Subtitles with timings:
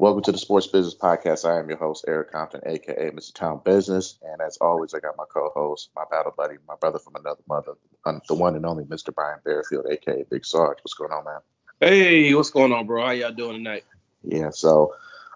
[0.00, 1.46] Welcome to the Sports Business Podcast.
[1.46, 3.34] I am your host, Eric Compton, aka Mr.
[3.34, 4.18] Town Business.
[4.22, 7.74] And as always, I got my co-host, my battle buddy, my brother from another mother,
[8.26, 9.14] the one and only Mr.
[9.14, 10.78] Brian Bearfield, aka Big Sarge.
[10.80, 11.40] What's going on, man?
[11.80, 13.04] Hey, what's going on, bro?
[13.04, 13.84] How y'all doing tonight?
[14.22, 14.94] Yeah, so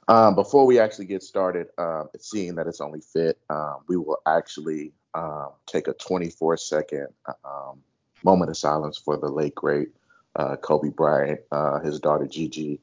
[0.09, 4.23] um, before we actually get started, um, seeing that it's only fit, um, we will
[4.25, 7.09] actually um, take a 24 second
[7.45, 7.83] um,
[8.25, 9.89] moment of silence for the late great
[10.37, 12.81] uh, Kobe Bryant, uh, his daughter Gigi,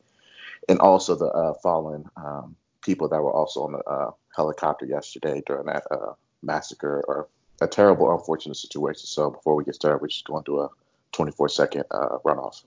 [0.70, 5.42] and also the uh, fallen um, people that were also on the uh, helicopter yesterday
[5.46, 7.28] during that uh, massacre or
[7.62, 9.06] a terrible, unfortunate situation.
[9.06, 10.70] So before we get started, we're just going to a
[11.12, 12.64] 24 second uh, runoff.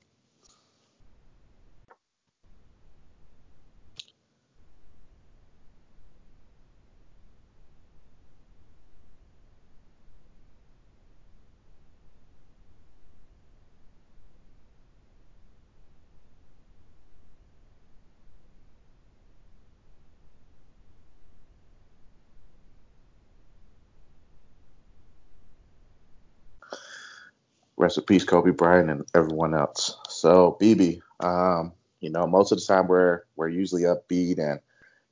[27.85, 29.99] Rest in peace, Kobe Bryant and everyone else.
[30.09, 34.59] So, BB, um, you know, most of the time we're we're usually upbeat and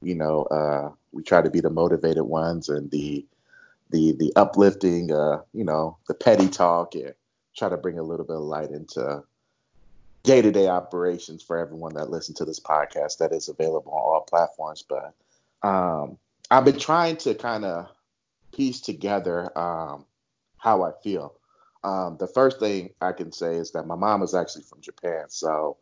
[0.01, 3.27] you know uh, we try to be the motivated ones and the
[3.91, 7.12] the the uplifting, uh, you know, the petty talk and
[7.55, 9.23] try to bring a little bit of light into
[10.23, 14.00] day to day operations for everyone that listens to this podcast that is available on
[14.00, 14.83] all platforms.
[14.83, 15.12] But
[15.62, 16.17] um,
[16.50, 17.91] I've been trying to kind of
[18.56, 20.06] piece together um,
[20.56, 21.34] how I feel.
[21.84, 25.25] Um, the first thing I can say is that my mom is actually from Japan.
[25.28, 25.78] So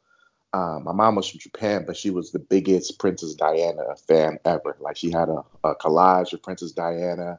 [0.52, 4.76] um, my mom was from Japan, but she was the biggest Princess Diana fan ever.
[4.80, 7.38] Like she had a, a collage of Princess Diana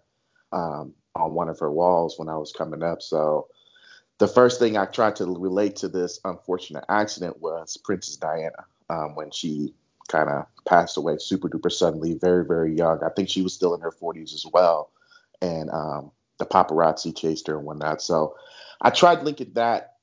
[0.52, 3.02] um, on one of her walls when I was coming up.
[3.02, 3.48] So
[4.20, 9.16] the first thing I tried to relate to this unfortunate accident was Princess Diana um,
[9.16, 9.74] when she
[10.08, 13.04] kind of passed away super duper suddenly, very, very young.
[13.04, 14.92] I think she was still in her 40s as well.
[15.42, 16.12] And um,
[16.42, 18.02] the paparazzi chased her and whatnot.
[18.02, 18.36] So
[18.82, 19.98] I tried linking that,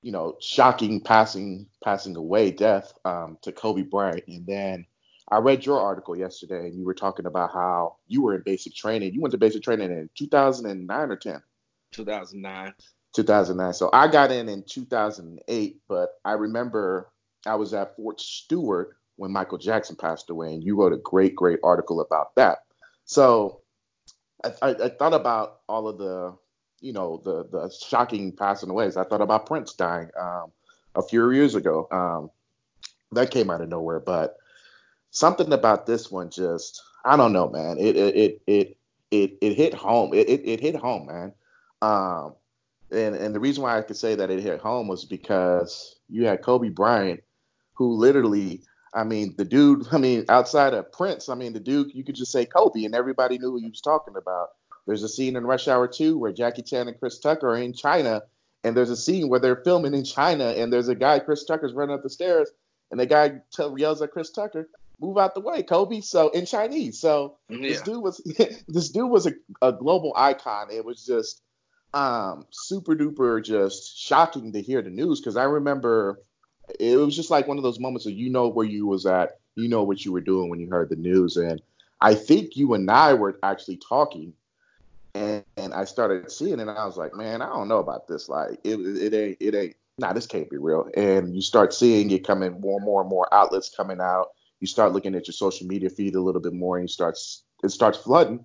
[0.00, 4.86] you know, shocking passing passing away death um, to Kobe Bryant, and then
[5.28, 8.74] I read your article yesterday, and you were talking about how you were in basic
[8.74, 9.12] training.
[9.12, 11.42] You went to basic training in 2009 or 10?
[11.90, 12.74] 2009.
[13.12, 13.74] 2009.
[13.74, 17.10] So I got in in 2008, but I remember
[17.44, 21.34] I was at Fort Stewart when Michael Jackson passed away, and you wrote a great,
[21.34, 22.58] great article about that.
[23.04, 23.62] So
[24.44, 26.36] I, I, I thought about all of the
[26.80, 28.96] you know the the shocking passing aways.
[28.96, 30.52] I thought about Prince dying um,
[30.94, 31.88] a few years ago.
[31.90, 32.30] Um,
[33.12, 34.36] that came out of nowhere, but
[35.10, 37.78] something about this one just I don't know, man.
[37.78, 38.76] It it it it
[39.10, 40.12] it, it hit home.
[40.12, 41.32] It, it, it hit home, man.
[41.80, 42.34] Um,
[42.90, 46.26] and and the reason why I could say that it hit home was because you
[46.26, 47.22] had Kobe Bryant,
[47.74, 48.62] who literally.
[48.96, 52.14] I mean, the dude, I mean, outside of Prince, I mean, the dude, you could
[52.14, 54.48] just say Kobe and everybody knew who he was talking about.
[54.86, 57.74] There's a scene in Rush Hour 2 where Jackie Chan and Chris Tucker are in
[57.74, 58.22] China,
[58.64, 61.74] and there's a scene where they're filming in China, and there's a guy, Chris Tucker's
[61.74, 62.50] running up the stairs,
[62.90, 64.68] and the guy tell, yells at Chris Tucker,
[65.00, 67.00] "Move out the way, Kobe." So in Chinese.
[67.00, 67.68] So yeah.
[67.68, 68.18] this dude was
[68.68, 70.68] this dude was a, a global icon.
[70.70, 71.42] It was just
[71.92, 76.20] um, super duper just shocking to hear the news because I remember
[76.80, 79.38] it was just like one of those moments of you know where you was at,
[79.54, 81.60] you know what you were doing when you heard the news, and
[82.00, 84.32] I think you and I were actually talking
[85.16, 88.06] and, and I started seeing it, and I was like, man, I don't know about
[88.06, 88.28] this.
[88.28, 89.76] Like, it, it ain't, it ain't.
[89.98, 90.90] Nah, this can't be real.
[90.94, 94.28] And you start seeing it coming more and more and more outlets coming out.
[94.60, 97.18] You start looking at your social media feed a little bit more, and you start
[97.64, 98.44] it starts flooding.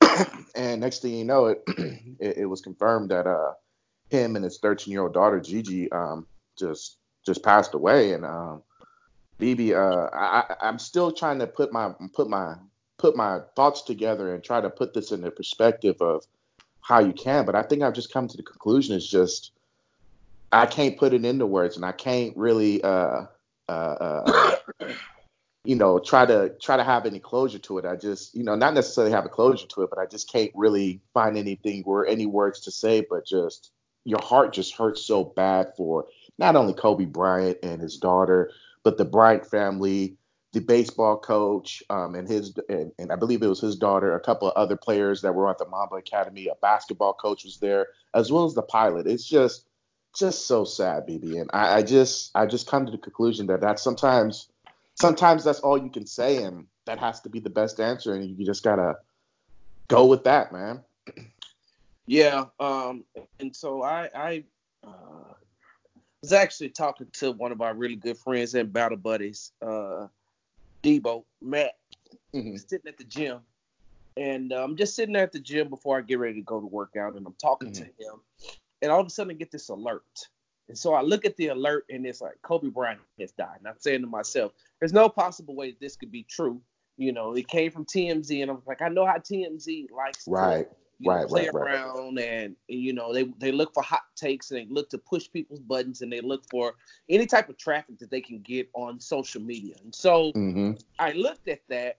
[0.56, 1.62] and next thing you know, it,
[2.18, 3.52] it, it was confirmed that uh
[4.08, 6.26] him and his 13 year old daughter Gigi um
[6.58, 8.12] just just passed away.
[8.12, 8.62] And um
[9.40, 12.56] BB, uh, I, I'm still trying to put my put my
[12.98, 16.24] put my thoughts together and try to put this in the perspective of
[16.82, 17.46] how you can.
[17.46, 19.52] But I think I've just come to the conclusion is just
[20.52, 23.26] I can't put it into words, and I can't really, uh,
[23.68, 24.56] uh, uh,
[25.64, 27.84] you know, try to try to have any closure to it.
[27.84, 30.50] I just, you know, not necessarily have a closure to it, but I just can't
[30.54, 33.06] really find anything or any words to say.
[33.08, 33.70] But just
[34.04, 36.06] your heart just hurts so bad for
[36.40, 38.50] not only Kobe Bryant and his daughter,
[38.82, 40.16] but the Bryant family,
[40.52, 44.20] the baseball coach um, and his and, and, I believe it was his daughter, a
[44.20, 47.88] couple of other players that were at the Mamba Academy, a basketball coach was there,
[48.14, 49.06] as well as the pilot.
[49.06, 49.66] It's just
[50.16, 51.40] just so sad, BB.
[51.40, 54.48] And I, I just I just come to the conclusion that that sometimes
[54.94, 58.36] sometimes that's all you can say, and that has to be the best answer, and
[58.36, 58.96] you just gotta
[59.88, 60.80] go with that, man.
[62.06, 62.46] Yeah.
[62.58, 63.04] Um.
[63.38, 64.44] And so I I
[64.82, 65.34] uh,
[66.22, 70.06] was actually talking to one of our really good friends and battle buddies, uh,
[70.82, 71.72] Debo Matt,
[72.34, 72.56] Mm-hmm.
[72.56, 73.40] sitting at the gym,
[74.16, 76.60] and uh, I'm just sitting there at the gym before I get ready to go
[76.60, 78.02] to work out, and I'm talking to Mm-hmm.
[78.02, 78.20] him,
[78.82, 80.28] and all of a sudden I get this alert,
[80.68, 83.66] and so I look at the alert, and it's like Kobe Bryant has died, and
[83.68, 86.60] I'm saying to myself, there's no possible way this could be true.
[86.96, 90.30] You know, it came from TMZ, and I'm like, I know how TMZ likes to
[91.04, 91.08] Right.
[91.08, 91.74] you know, Right, play right, right.
[91.74, 95.30] around and you know they they look for hot takes and they look to push
[95.30, 96.74] people's buttons and they look for
[97.08, 99.74] any type of traffic that they can get on social media.
[99.82, 100.72] And so Mm-hmm.
[100.98, 101.98] I looked at that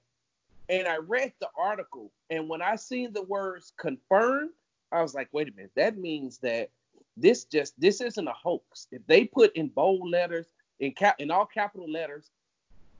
[0.70, 4.52] and I read the article and when I seen the words confirmed,
[4.92, 6.70] I was like, wait a minute, that means that
[7.18, 8.88] this just this isn't a hoax.
[8.92, 10.48] If they put in bold letters
[10.80, 12.32] in cap in all capital letters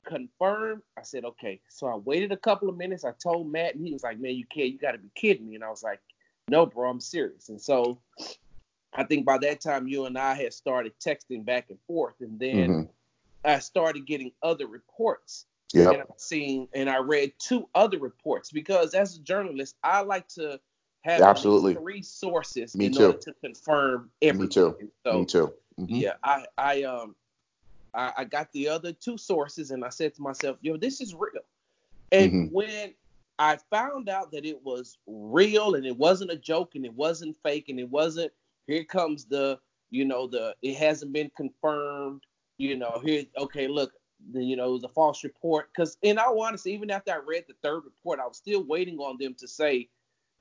[0.06, 0.82] confirmed.
[0.98, 1.62] I said, okay.
[1.70, 3.06] So I waited a couple of minutes.
[3.06, 5.48] I told Matt, and he was like, man, you can't, you got to be kidding
[5.48, 5.56] me.
[5.56, 6.00] And I was like,
[6.50, 7.50] no, bro, I'm serious.
[7.50, 8.00] And so
[8.94, 12.40] I think by that time, you and I had started texting back and forth, and
[12.40, 12.92] then Mm-hmm.
[13.44, 15.46] I started getting other reports.
[15.74, 15.94] Yep.
[15.94, 20.28] And I've seen, and I read two other reports because as a journalist, I like
[20.30, 20.60] to
[21.02, 21.74] have Absolutely.
[21.76, 23.06] three sources Me in too.
[23.08, 24.48] order to confirm everything.
[24.74, 24.92] Me too.
[25.06, 25.54] So, Me too.
[25.80, 26.02] Mhm.
[26.02, 27.16] yeah, I I um
[27.94, 31.14] I, I got the other two sources and I said to myself, yo, this is
[31.14, 31.44] real.
[32.12, 32.52] And Mhm.
[32.52, 32.94] when
[33.40, 37.38] I found out that it was real and it wasn't a joke and it wasn't
[37.44, 38.32] fake and it wasn't
[38.68, 39.60] here comes the
[39.90, 42.22] you know the it hasn't been confirmed,
[42.58, 43.94] you know, here okay, look,
[44.32, 45.70] the, you know, it was a false report.
[45.74, 49.00] Because in all honesty, even after I read the third report, I was still waiting
[49.00, 49.90] on them to say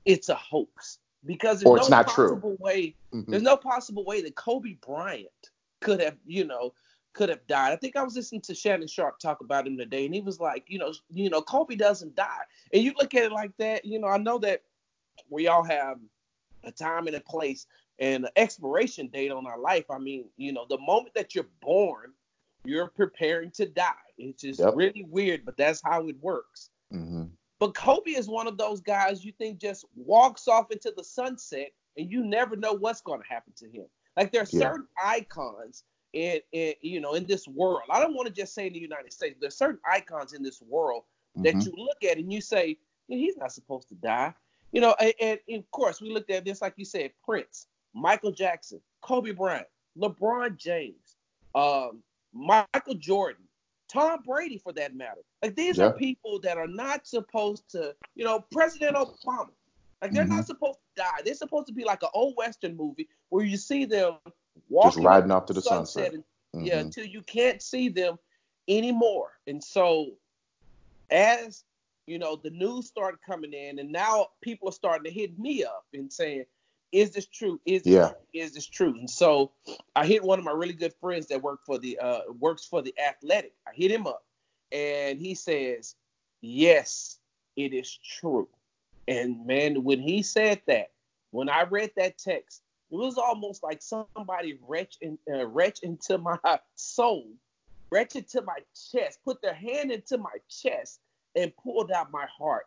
[0.05, 0.99] it's a hoax.
[1.25, 2.35] Because there's no not true.
[2.35, 3.27] possible way Mhm.
[3.27, 5.51] there's no possible way that Kobe Bryant
[5.81, 6.73] could have, you know,
[7.13, 7.73] could have died.
[7.73, 10.39] I think I was listening to Shannon Sharpe talk about him today, and he was
[10.39, 12.43] like, you know, you know, Kobe doesn't die.
[12.73, 14.63] And you look at it like that, you know, I know that
[15.29, 15.97] we all have
[16.63, 17.67] a time and a place
[17.99, 19.85] and an expiration date on our life.
[19.89, 22.13] I mean, you know, the moment that you're born,
[22.63, 23.93] you're preparing to die.
[24.17, 24.75] It's just Yep.
[24.75, 26.69] really weird, but that's how it works.
[26.91, 27.31] Mhm.
[27.59, 31.71] But Kobe is one of those guys you think just walks off into the sunset
[31.97, 33.85] and you never know what's going to happen to him.
[34.17, 34.59] Like there are Yeah.
[34.71, 37.81] certain icons in, in you know in this world.
[37.89, 39.37] I don't want to just say in the United States.
[39.39, 41.03] There's certain icons in this world
[41.37, 41.65] that Mhm.
[41.65, 42.77] you look at and you say
[43.07, 44.33] he's not supposed to die.
[44.73, 47.67] You know, and, and, and of course we looked at this like you said, Prince,
[47.93, 49.67] Michael Jackson, Kobe Bryant,
[49.97, 51.17] LeBron James,
[51.55, 52.01] um,
[52.33, 53.43] Michael Jordan,
[53.89, 55.21] Tom Brady for that matter.
[55.41, 55.87] Like these Yeah.
[55.87, 59.49] are people that are not supposed to, you know, President Obama.
[60.01, 60.35] Like they're Mm-hmm.
[60.35, 61.21] not supposed to die.
[61.23, 64.17] They're supposed to be like an old western movie where you see them
[64.71, 66.13] walking riding off to the sunset.
[66.13, 66.23] and-
[66.53, 66.81] Yeah, Mhm.
[66.81, 68.19] until you can't see them
[68.67, 69.39] anymore.
[69.47, 70.17] And so
[71.09, 71.63] as
[72.07, 75.63] you know, the news started coming in, and now people are starting to hit me
[75.63, 76.45] up and saying,
[76.91, 77.61] "Is this true?
[77.65, 78.09] Is this Yeah.
[78.09, 78.17] true?
[78.33, 79.53] Is this true?" And so
[79.95, 82.81] I hit one of my really good friends that work for the uh, works for
[82.81, 83.55] the Athletic.
[83.67, 84.25] I hit him up,
[84.71, 85.95] and he says,
[86.41, 87.19] "Yes,
[87.55, 88.49] it is true."
[89.07, 90.91] And man, when he said that,
[91.31, 95.47] when I read that text, it was almost like somebody retch in, uh,
[95.83, 96.37] into my
[96.75, 97.25] soul,
[97.89, 98.59] retch into my
[98.91, 100.99] chest, put their hand into my chest,
[101.35, 102.65] and pulled out my heart.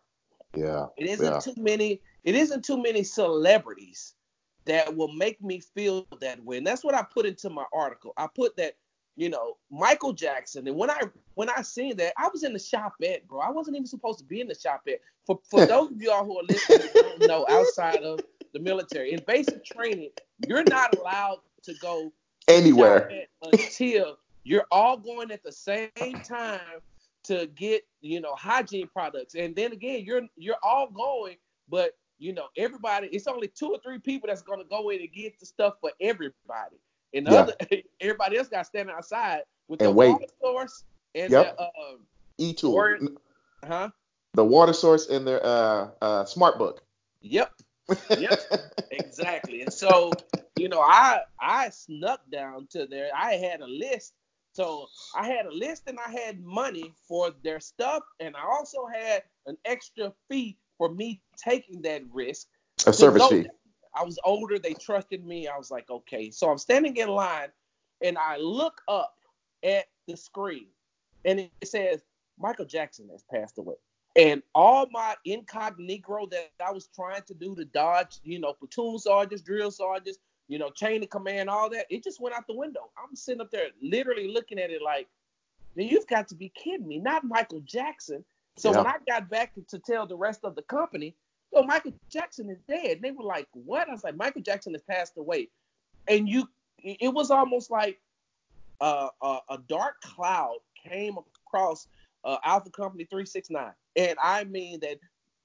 [0.57, 0.87] Yeah.
[0.97, 1.41] It isn't Yeah.
[1.41, 2.01] too many.
[2.23, 4.15] It isn't too many celebrities
[4.65, 6.57] that will make me feel that way.
[6.57, 8.15] And that's what I put into my article.
[8.17, 8.77] I put that,
[9.17, 10.67] you know, Michael Jackson.
[10.67, 11.03] And when I
[11.35, 13.41] when I seen that, I was in the shop at, bro.
[13.41, 15.01] I wasn't even supposed to be in the shop at.
[15.27, 18.21] For for those of y'all who are listening don't know, outside of
[18.55, 20.11] the military, in basic training,
[20.47, 22.11] you're not allowed to go
[22.49, 23.11] Anywhere.
[23.43, 25.91] until you're all going at the same
[26.27, 26.81] time
[27.25, 31.37] to get you know hygiene products and then again you're you're all going
[31.71, 35.01] but you know everybody it's only two or three people that's going to go in
[35.01, 36.77] and get the stuff for everybody
[37.15, 37.41] and Yeah.
[37.41, 37.55] other
[38.03, 40.11] everybody else got to stand outside with And their wait.
[40.13, 40.85] water source
[41.15, 41.57] and Yep.
[41.57, 41.97] their uh,
[42.37, 42.75] E-tool.
[42.75, 42.99] Or-
[43.67, 43.89] huh
[44.35, 46.83] The water source in their uh, uh, smart book.
[47.23, 47.55] yep
[48.91, 49.63] exactly.
[49.63, 50.13] And so,
[50.57, 53.11] you know, I I snuck down to there.
[53.15, 54.15] I had a list.
[54.55, 54.87] So
[55.17, 59.25] I had a list and I had money for their stuff, and I also had
[59.47, 62.47] an extra fee for me taking that risk.
[62.87, 63.47] A service fee.
[63.95, 65.47] I was older, they trusted me.
[65.49, 66.31] I was like, okay.
[66.31, 67.49] So I'm standing in line
[68.03, 69.15] and I look up
[69.63, 70.67] at the screen
[71.25, 72.01] and it says
[72.39, 73.77] Michael Jackson has passed away.
[74.17, 78.99] And all my incognito that I was trying to do to dodge, you know, platoon
[78.99, 82.57] sergeants, drill sergeants, you know, chain of command, all that, it just went out the
[82.57, 82.91] window.
[82.97, 85.09] I'm sitting up there literally looking at it like,
[85.75, 86.99] man, you've got to be kidding me.
[86.99, 88.25] Not Michael Jackson.
[88.57, 88.79] So Yeah.
[88.79, 91.17] when I got back to tell the rest of the company,
[91.53, 92.93] yo, Michael Jackson is dead.
[92.93, 93.89] And they were like, what?
[93.89, 95.49] I was like, Michael Jackson has passed away.
[96.07, 98.01] And you, it was almost like
[98.81, 101.17] uh, uh, a dark cloud came
[101.47, 101.89] across
[102.25, 103.73] uh, Alpha Company 369.
[103.97, 104.99] And I mean that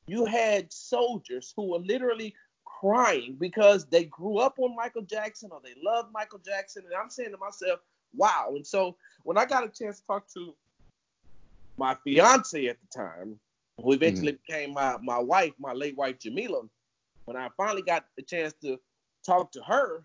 [0.08, 2.34] you had soldiers who were literally
[2.66, 6.84] crying because they grew up on Michael Jackson or they loved Michael Jackson.
[6.86, 7.80] And I'm saying to myself,
[8.16, 8.54] wow.
[8.56, 10.54] And so when I got a chance to talk to
[11.78, 13.40] my fiance at the time,
[13.82, 14.42] who eventually mm-hmm.
[14.48, 16.64] became my, my wife, my late wife Jamila,
[17.26, 18.80] when I finally got the chance to
[19.26, 20.04] talk to her,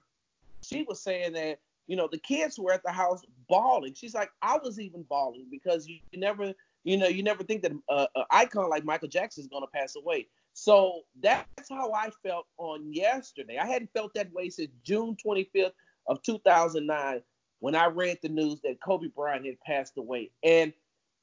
[0.62, 3.94] she was saying that, you know, the kids were at the house bawling.
[3.94, 6.52] She's like, I was even bawling because you, you never,
[6.84, 9.78] you know, you never think that uh, an icon like Michael Jackson is going to
[9.78, 10.28] pass away.
[10.52, 13.58] So that's how I felt on yesterday.
[13.58, 15.72] I hadn't felt that way since June 25th
[16.06, 17.22] of 2009
[17.58, 20.30] when I read the news that Kobe Bryant had passed away.
[20.42, 20.72] And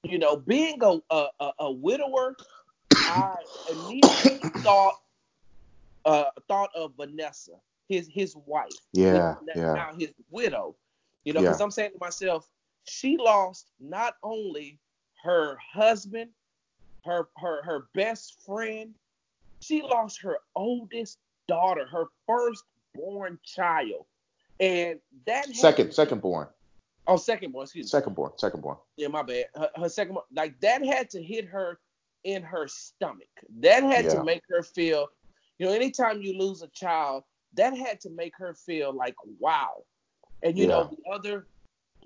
[0.04, 2.36] you know, being a a, a widower,
[2.96, 3.36] I
[3.72, 4.96] immediately thought
[6.06, 7.54] uh, thought of Vanessa,
[7.88, 8.72] his his wife.
[8.94, 9.74] Yeah, his, yeah.
[9.74, 10.76] Now his widow.
[11.24, 11.64] You know, because yeah.
[11.64, 12.50] I'm saying to myself,
[12.86, 14.80] she lost not only
[15.24, 16.30] her husband,
[17.06, 18.94] her her her best friend,
[19.60, 22.64] she lost her oldest daughter, her first
[22.96, 24.06] born child.
[24.60, 26.48] And that second second born.
[27.08, 27.90] Oh, second born, excuse me.
[27.90, 28.78] Second born, second born.
[28.96, 29.46] Yeah, my bad.
[29.56, 31.80] Her, her second born, like that had to hit her
[32.24, 33.28] in her stomach.
[33.60, 34.16] That had yeah.
[34.16, 35.08] to make her feel,
[35.58, 37.24] you know, anytime you lose a child,
[37.56, 39.84] that had to make her feel like, wow.
[40.44, 40.70] And you yeah.
[40.70, 41.48] know, the other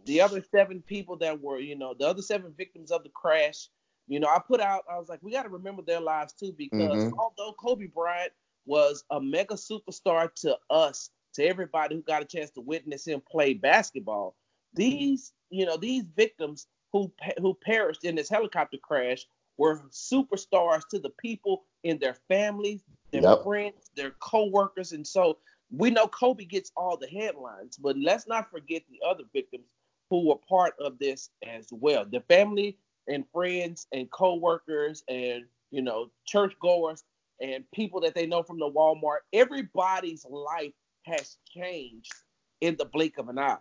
[0.06, 3.70] the other seven people that were, you know, the other seven victims of the crash,
[4.08, 6.54] you know, I put out, I was like, we got to remember their lives too,
[6.58, 7.20] because mm-hmm.
[7.20, 8.32] although Kobe Bryant
[8.66, 13.22] was a mega superstar to us, to everybody who got a chance to witness him
[13.30, 14.36] play basketball,
[14.74, 19.26] these, you know, these victims who who perished in this helicopter crash
[19.58, 23.44] were superstars to the people in their families, their yep.
[23.44, 25.38] friends, their co-workers, and so
[25.72, 29.66] we know Kobe gets all the headlines, but let's not forget the other victims
[30.10, 32.06] who were part of this as well.
[32.06, 37.04] The family and friends and co-workers and you know churchgoers
[37.42, 39.20] and people that they know from the Walmart.
[39.34, 42.14] Everybody's life has changed
[42.62, 43.58] in the blink of an eye.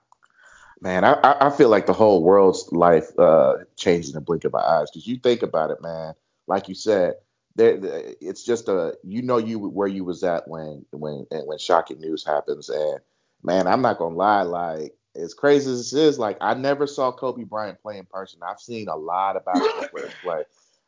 [0.81, 4.55] Man, I, I feel like the whole world's life uh, changed in the blink of
[4.55, 4.85] an eye.
[4.93, 6.15] Because you think about it, man.
[6.47, 7.15] Like you said,
[7.57, 7.79] there,
[8.21, 12.25] it's just a you know you where you was at when when when shocking news
[12.25, 12.69] happens.
[12.69, 12.99] And
[13.43, 17.13] man, I'm not gonna lie, like as crazy as this is, like I never saw
[17.13, 18.41] Kobe Bryant play in person.
[18.43, 20.43] I've seen a lot of basketball players play,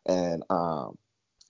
[0.06, 0.97] and um,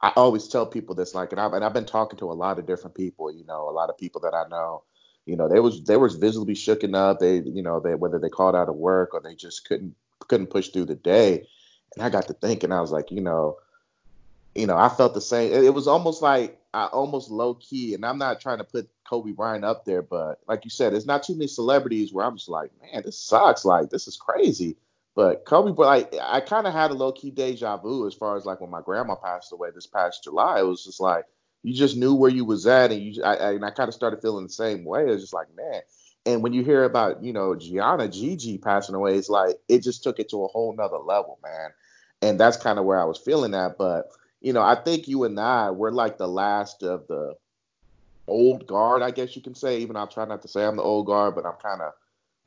[0.00, 2.58] I always tell people this, like, and I've, and I've been talking to a lot
[2.58, 4.82] of different people, you know, a lot of people that I know,
[5.24, 7.18] you know, they was they was visibly shooken up.
[7.18, 10.48] They, you know, they whether they called out of work or they just couldn't couldn't
[10.48, 11.46] push through the day.
[11.94, 13.56] And I got to thinking, I was like, you know,
[14.54, 15.52] you know, I felt the same.
[15.52, 18.90] It, it was almost like I almost low key, and I'm not trying to put
[19.08, 22.36] Kobe Bryant up there, but like you said, there's not too many celebrities where I'm
[22.36, 23.64] just like, man, this sucks.
[23.64, 24.76] Like this is crazy.
[25.14, 28.36] But Kobe, but like I kind of had a low key deja vu as far
[28.36, 30.60] as like when my grandma passed away this past July.
[30.60, 31.24] It was just like
[31.62, 33.94] you just knew where you was at, and you I, I and I kind of
[33.94, 35.04] started feeling the same way.
[35.04, 35.80] It was just like man.
[36.26, 40.02] And when you hear about you know Gianna Gigi passing away, it's like it just
[40.02, 41.70] took it to a whole nother level, man.
[42.20, 43.78] And that's kind of where I was feeling that.
[43.78, 47.34] But you know, I think you and I we're like the last of the
[48.26, 49.78] old guard, I guess you can say.
[49.78, 51.92] Even I try not to say I'm the old guard, but I'm kind of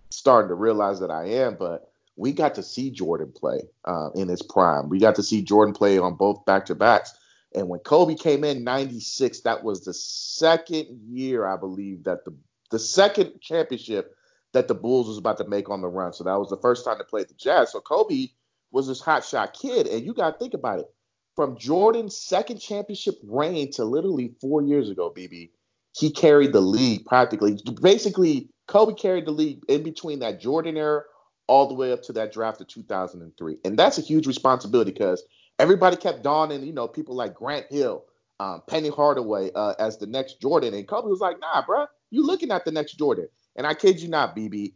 [0.09, 1.55] starting to realize that I am.
[1.55, 4.89] But we got to see Jordan play uh, in his prime.
[4.89, 7.13] We got to see Jordan play on both back to backs.
[7.55, 12.35] And when Kobe came in '96, that was the second year, I believe, that the
[12.71, 14.15] the second championship
[14.51, 16.13] that the Bulls was about to make on the run.
[16.13, 17.71] So that was the first time to play the Jazz.
[17.71, 18.27] So Kobe
[18.71, 20.93] was this hot shot kid, and you got to think about it.
[21.39, 25.51] From Jordan's second championship reign to literally four years ago, BB,
[25.95, 27.57] he carried the league practically.
[27.81, 31.03] Basically, Kobe carried the league in between that Jordan era
[31.47, 33.55] all the way up to that draft of 2003.
[33.63, 35.23] And that's a huge responsibility because
[35.59, 38.03] everybody kept donning, you know, people like Grant Hill,
[38.41, 40.73] um, Penny Hardaway uh, as the next Jordan.
[40.73, 43.29] And Kobe was like, nah, bro, you looking at the next Jordan.
[43.55, 44.73] And I kid you not, BB.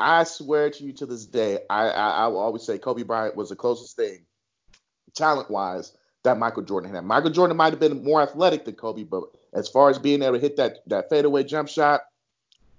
[0.00, 3.36] I swear to you to this day, I, I, I will always say Kobe Bryant
[3.36, 4.24] was the closest thing,
[5.14, 5.92] talent wise,
[6.24, 7.04] that Michael Jordan had.
[7.04, 10.34] Michael Jordan might have been more athletic than Kobe, but as far as being able
[10.34, 12.02] to hit that that fadeaway jump shot,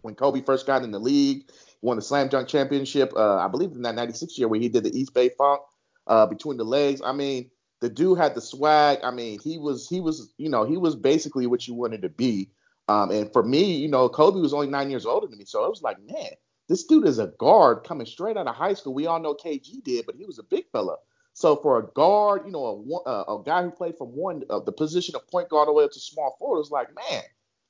[0.01, 1.49] when Kobe first got in the league,
[1.81, 4.83] won the slam dunk championship, uh, I believe in that '96 year where he did
[4.83, 5.61] the East Bay Funk
[6.07, 7.01] uh, between the legs.
[7.03, 7.49] I mean,
[7.81, 8.99] the dude had the swag.
[9.03, 12.09] I mean, he was he was you know he was basically what you wanted to
[12.09, 12.49] be.
[12.87, 15.63] Um, and for me, you know, Kobe was only nine years older than me, so
[15.63, 16.31] it was like, man,
[16.67, 18.95] this dude is a guard coming straight out of high school.
[18.95, 20.97] We all know KG did, but he was a big fella.
[21.39, 24.59] So for a guard, you know, a, a, a guy who played from one uh,
[24.59, 27.23] the position of point guard all the way up to small forward, was like, man,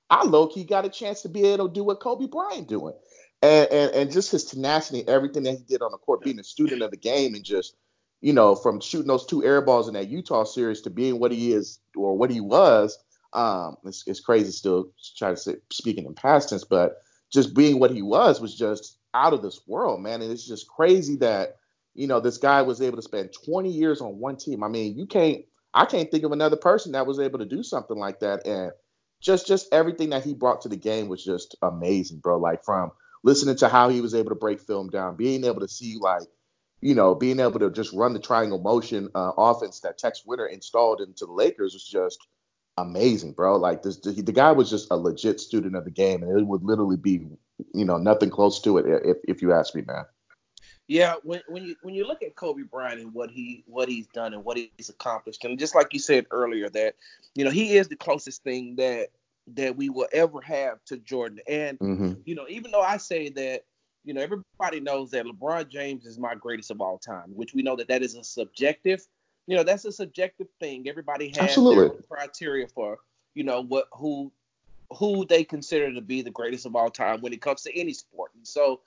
[0.09, 2.95] I low key got a chance to be able to do what Kobe Bryant doing.
[3.43, 6.43] and, and and just his tenacity, everything that he did on the court, being a
[6.43, 7.75] student of the game, and just
[8.21, 11.31] you know from shooting those two air balls in that Utah series to being what
[11.31, 12.97] he is or what he was.
[13.33, 17.77] Um, it's, it's crazy still trying to say, speaking in past tense, but just being
[17.77, 20.23] what he was was just out of this world, man.
[20.23, 21.57] And it's just crazy that
[21.93, 24.63] you know this guy was able to spend 20 years on one team.
[24.63, 25.43] I mean, you can't.
[25.73, 28.47] I can't think of another person that was able to do something like that.
[28.47, 28.71] And
[29.21, 32.37] just just everything that he brought to the game was just amazing, bro.
[32.37, 32.91] Like from
[33.23, 36.27] listening to how he was able to break film down, being able to see like,
[36.81, 40.47] you know, being able to just run the triangle motion uh, offense that Tex Winter
[40.47, 42.19] installed into the Lakers was just
[42.77, 43.57] amazing, bro.
[43.57, 46.45] Like this, the, the, guy was just a legit student of the game, and it
[46.45, 47.27] would literally be,
[47.73, 50.05] you know, nothing close to it if if you ask me, man.
[50.89, 54.07] Yeah, when when you when you look at Kobe Bryant and what he what he's
[54.07, 56.95] done and what he's accomplished, and just like you said earlier, that
[57.35, 59.09] you know he is the closest thing that
[59.53, 61.41] that we will ever have to Jordan.
[61.47, 62.13] And mm-hmm.
[62.25, 63.65] you know, even though I say that,
[64.03, 67.61] you know, everybody knows that LeBron James is my greatest of all time, which we
[67.61, 69.05] know that that is a subjective.
[69.45, 70.89] You know, that's a subjective thing.
[70.89, 71.89] Everybody has Absolutely.
[71.89, 72.97] their criteria for,
[73.35, 74.31] you know, what who
[74.97, 77.93] who they consider to be the greatest of all time when it comes to any
[77.93, 78.31] sport.
[78.35, 78.81] And so,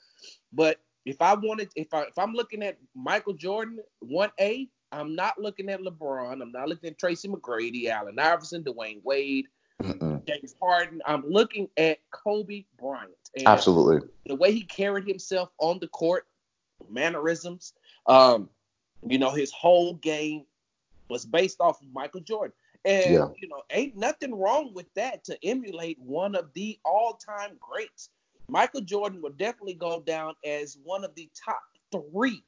[0.52, 5.14] but if I wanted, if I if I'm looking at Michael Jordan, one A, I'm
[5.14, 6.40] not looking at LeBron.
[6.40, 9.46] I'm not looking at Tracy McGrady, Allen Iverson, Dwyane Wade.
[9.82, 10.24] Mm-mm.
[10.26, 11.00] James Harden.
[11.06, 13.10] I'm looking at Kobe Bryant.
[13.36, 14.08] And Absolutely.
[14.26, 16.26] The way he carried himself on the court,
[16.88, 17.72] mannerisms,
[18.06, 18.48] um,
[19.06, 20.44] you know, his whole game
[21.08, 22.52] was based off of Michael Jordan.
[22.84, 23.28] And yeah.
[23.40, 28.10] you know, ain't nothing wrong with that to emulate one of the all-time greats.
[28.52, 32.44] Michael Jordan will definitely go down as one of the top three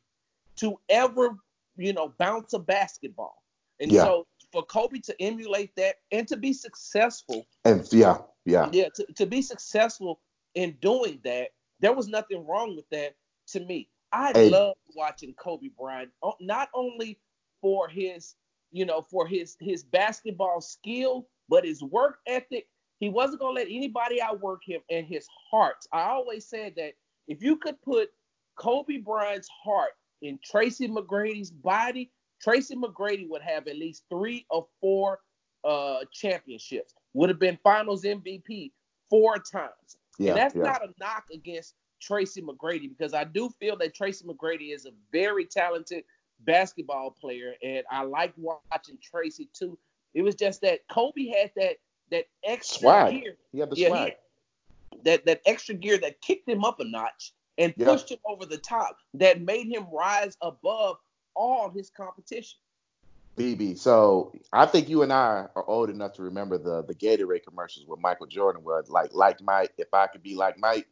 [0.57, 1.37] to ever,
[1.79, 3.43] you know, bounce a basketball.
[3.81, 4.05] And yeah.
[4.05, 7.47] so for Kobe to emulate that and to be successful.
[7.65, 8.69] And yeah, yeah.
[8.71, 10.21] Yeah, to, to be successful
[10.55, 11.49] in doing that,
[11.81, 13.17] there was nothing wrong with that
[13.49, 13.89] to me.
[14.13, 14.51] I hey.
[14.51, 17.19] love watching Kobe Bryant, not only
[17.63, 18.35] for his,
[18.73, 22.67] you know, for his his basketball skill, but his work ethic.
[23.05, 25.87] He wasn't gonna let anybody outwork him and his heart.
[25.93, 26.95] I always said that
[27.29, 28.09] if you could put
[28.57, 29.91] Kobe Bryant's heart
[30.23, 35.19] in Tracy McGrady's body, Tracy McGrady would have at least three or four
[35.65, 36.95] uh, championships.
[37.13, 38.73] Would have been Finals MVP
[39.11, 39.99] four times.
[40.19, 40.63] Yeah, and that's yeah.
[40.63, 44.93] not a knock against Tracy McGrady because I do feel that Tracy McGrady is a
[45.13, 46.05] very talented
[46.41, 49.79] basketball player, and I like watching Tracy too.
[50.15, 51.77] It was just that Kobe had that
[52.15, 53.23] that extra swag.
[53.23, 53.37] gear.
[53.53, 54.13] He had the yeah, swag.
[55.05, 57.87] that that extra gear that kicked him up a notch and yeah.
[57.87, 58.97] pushed him over the top.
[59.15, 60.97] That made him rise above
[61.35, 62.59] all his competition.
[63.37, 67.45] BB, so I think you and I are old enough to remember the the Gatorade
[67.45, 70.87] commercials with Michael Jordan was like like Mike, if I could be like Mike.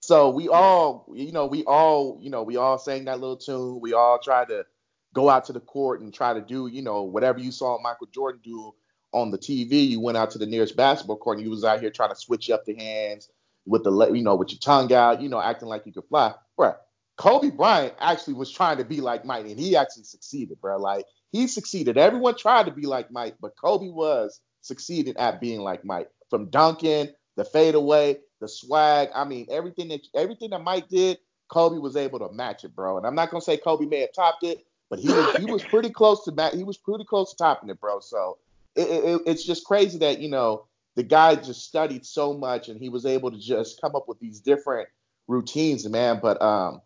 [0.00, 3.80] So we all, you know, we all, you know, we all sang that little tune.
[3.80, 4.64] We all tried to
[5.12, 8.06] go out to the court and try to do, you know, whatever you saw Michael
[8.14, 8.72] Jordan do
[9.12, 9.88] on the TV.
[9.88, 12.16] You went out to the nearest basketball court and you was out here trying to
[12.16, 13.30] switch up the hands
[13.66, 16.34] with the, you know, with your tongue out, you know, acting like you could fly.
[16.56, 16.74] Right.
[17.18, 20.78] Kobe Bryant actually was trying to be like Mike, and he actually succeeded, bro.
[20.78, 21.98] Like he succeeded.
[21.98, 26.08] Everyone tried to be like Mike, but Kobe was succeeding at being like Mike.
[26.30, 29.08] From dunking, the fadeaway, the swag.
[29.14, 31.18] I mean, everything that everything that Mike did,
[31.48, 32.98] Kobe was able to match it, bro.
[32.98, 35.64] And I'm not gonna say Kobe may have topped it, but he was he was
[35.64, 36.54] pretty close to that.
[36.54, 37.98] He was pretty close to topping it, bro.
[37.98, 38.38] So
[38.78, 40.64] it, it, it's just crazy that you know
[40.94, 44.18] the guy just studied so much and he was able to just come up with
[44.18, 44.88] these different
[45.26, 46.18] routines, man.
[46.20, 46.80] But um,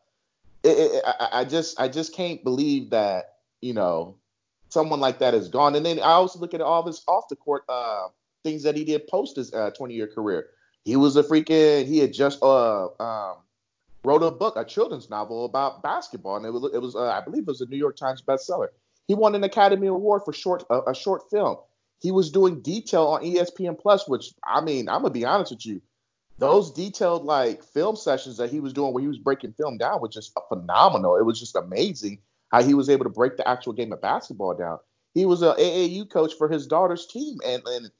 [0.62, 4.16] it, it, I, I just I just can't believe that you know
[4.68, 5.74] someone like that is gone.
[5.74, 8.09] And then I also look at all this off the court uh,
[8.42, 10.48] things that he did post his uh, 20 year career.
[10.85, 13.37] He was a freaking he had just uh um,
[14.05, 17.20] wrote a book, a children's novel about basketball, and it was it was uh, I
[17.20, 18.68] believe it was a New York Times bestseller.
[19.09, 21.57] He won an Academy Award for short uh, a short film.
[22.02, 25.64] He was doing detail on ESPN Plus, which I mean I'm gonna be honest with
[25.64, 25.80] you
[26.42, 30.00] those detailed like film sessions that he was doing where he was breaking film down
[30.00, 31.16] was just phenomenal.
[31.16, 32.18] It was just amazing
[32.50, 34.78] how he was able to break the actual game of basketball down.
[35.14, 37.90] He was a AAU coach for his daughter's team, and and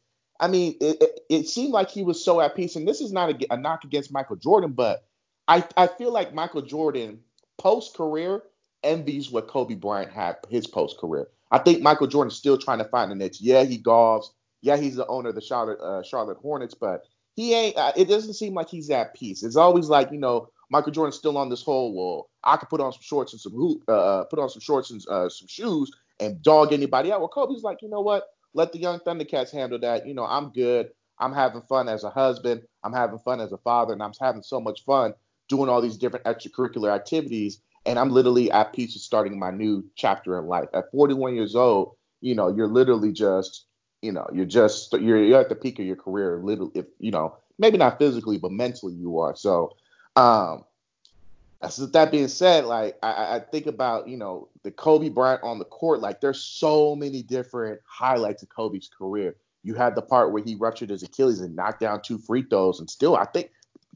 [0.40, 2.74] I mean, it, it, it seemed like he was so at peace.
[2.74, 5.04] And this is not a, a knock against Michael Jordan, but
[5.46, 7.20] I I feel like Michael Jordan
[7.58, 8.42] post career
[8.82, 11.28] envies what Kobe Bryant had his post career.
[11.52, 13.40] I think Michael Jordan's still trying to find the niche.
[13.40, 14.26] Yeah, he golfs.
[14.62, 17.04] Yeah, he's the owner of the Charlotte uh, Charlotte Hornets, but
[17.36, 17.76] he ain't.
[17.76, 19.42] Uh, it doesn't seem like he's at peace.
[19.42, 21.94] It's always like you know Michael Jordan's still on this whole.
[21.94, 24.60] Well, I could put on some shorts and some hoop, uh, uh, put on some
[24.60, 27.20] shorts and uh, some shoes and dog anybody out.
[27.20, 28.28] Well, Kobe's like, you know what?
[28.54, 30.06] Let the young Thundercats handle that.
[30.06, 30.90] You know, I'm good.
[31.18, 32.62] I'm having fun as a husband.
[32.82, 35.14] I'm having fun as a father, and I'm having so much fun
[35.48, 39.84] doing all these different extracurricular activities, and I'm literally at peace with starting my new
[39.96, 40.68] chapter in life.
[40.74, 43.66] At 41 years old, you know, you're literally just,
[44.00, 47.10] you know, you're just you're, you're at the peak of your career, little if you
[47.10, 49.34] know, maybe not physically, but mentally you are.
[49.34, 49.76] So,
[50.16, 50.64] um,
[51.70, 55.58] so that being said, like I, I think about you know the Kobe Bryant on
[55.58, 59.36] the court, like there's so many different highlights of Kobe's career.
[59.64, 62.80] You had the part where he ruptured his Achilles and knocked down two free throws,
[62.80, 63.50] and still I think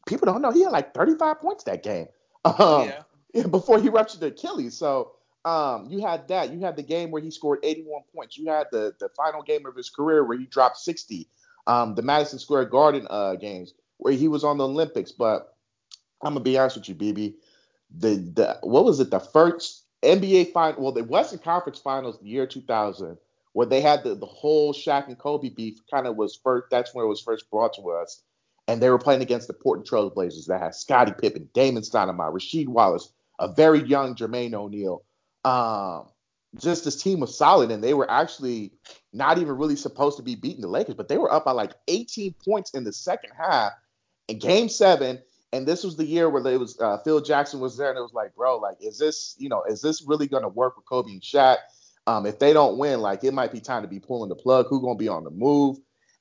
[0.07, 2.07] people don't know he had like 35 points that game.
[2.47, 3.03] Um, yeah.
[3.51, 5.13] Before he ruptured the Achilles, so
[5.45, 6.53] um, you had that.
[6.53, 8.37] You had the game where he scored 81 points.
[8.37, 11.29] You had the the final game of his career where he dropped 60.
[11.67, 15.13] Um, the Madison Square Garden uh, games where he was on the Olympics.
[15.13, 15.55] But
[16.23, 17.35] I'm gonna be honest with you, BB
[17.95, 22.29] the the what was it the first NBA final well the Western Conference Finals the
[22.29, 23.17] year 2000
[23.53, 26.95] where they had the the whole Shaq and Kobe beef kind of was first that's
[26.95, 28.23] when it was first brought to us
[28.69, 32.67] and they were playing against the Portland Trailblazers that had Scottie Pippen, Damon Stoudemire, Rasheed
[32.67, 35.03] Wallace, a very young Jermaine O'Neal.
[35.45, 36.09] Um,
[36.59, 38.73] just this team was solid and they were actually
[39.13, 41.73] not even really supposed to be beating the Lakers, but they were up by like
[41.89, 43.73] 18 points in the second half.
[44.29, 45.21] In game seven,
[45.53, 48.03] and this was the year where it was uh, Phil Jackson was there, and it
[48.03, 51.13] was like, bro, like, is this, you know, is this really gonna work with Kobe
[51.13, 51.59] and Shaq?
[52.07, 54.67] Um, if they don't win, like, it might be time to be pulling the plug.
[54.69, 55.79] Who gonna be on the move?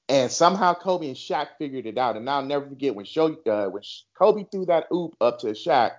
[0.08, 2.16] And somehow Kobe and Shaq figured it out.
[2.16, 3.82] And I'll never forget when Show, uh, when
[4.18, 5.92] Kobe threw that oop up to Shaq,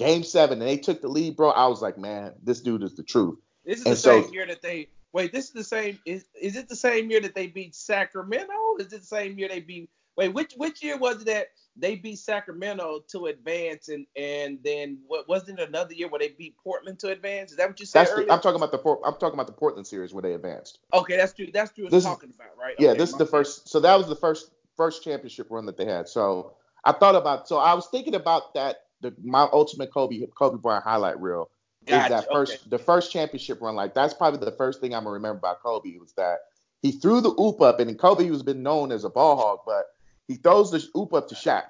[0.00, 1.50] Game Seven, and they took the lead, bro.
[1.50, 3.38] I was like, man, this dude is the truth.
[3.66, 5.30] This is and the so, same year that they wait.
[5.30, 5.98] This is the same.
[6.06, 8.76] Is is it the same year that they beat Sacramento?
[8.78, 9.90] Is it the same year they beat?
[10.16, 14.98] Wait, which which year was it that they beat Sacramento to advance, and and then
[15.06, 17.50] what wasn't it another year where they beat Portland to advance?
[17.50, 18.06] Is that what you said?
[18.06, 20.78] The, I'm talking about the I'm talking about the Portland series where they advanced.
[20.94, 21.48] Okay, that's true.
[21.52, 21.88] That's true.
[21.90, 22.74] This talking about right.
[22.78, 23.68] Yeah, okay, this is the first.
[23.68, 26.08] So that was the first first championship run that they had.
[26.08, 27.48] So I thought about.
[27.48, 28.84] So I was thinking about that.
[29.00, 31.50] The my ultimate Kobe Kobe Bryant highlight reel
[31.86, 32.02] gotcha.
[32.02, 32.62] is that first okay.
[32.68, 33.74] the first championship run.
[33.74, 36.38] Like that's probably the first thing I'm gonna remember about Kobe was that
[36.82, 39.86] he threw the oop up, and Kobe was been known as a ball hog, but
[40.28, 41.64] he throws the oop up to Shaq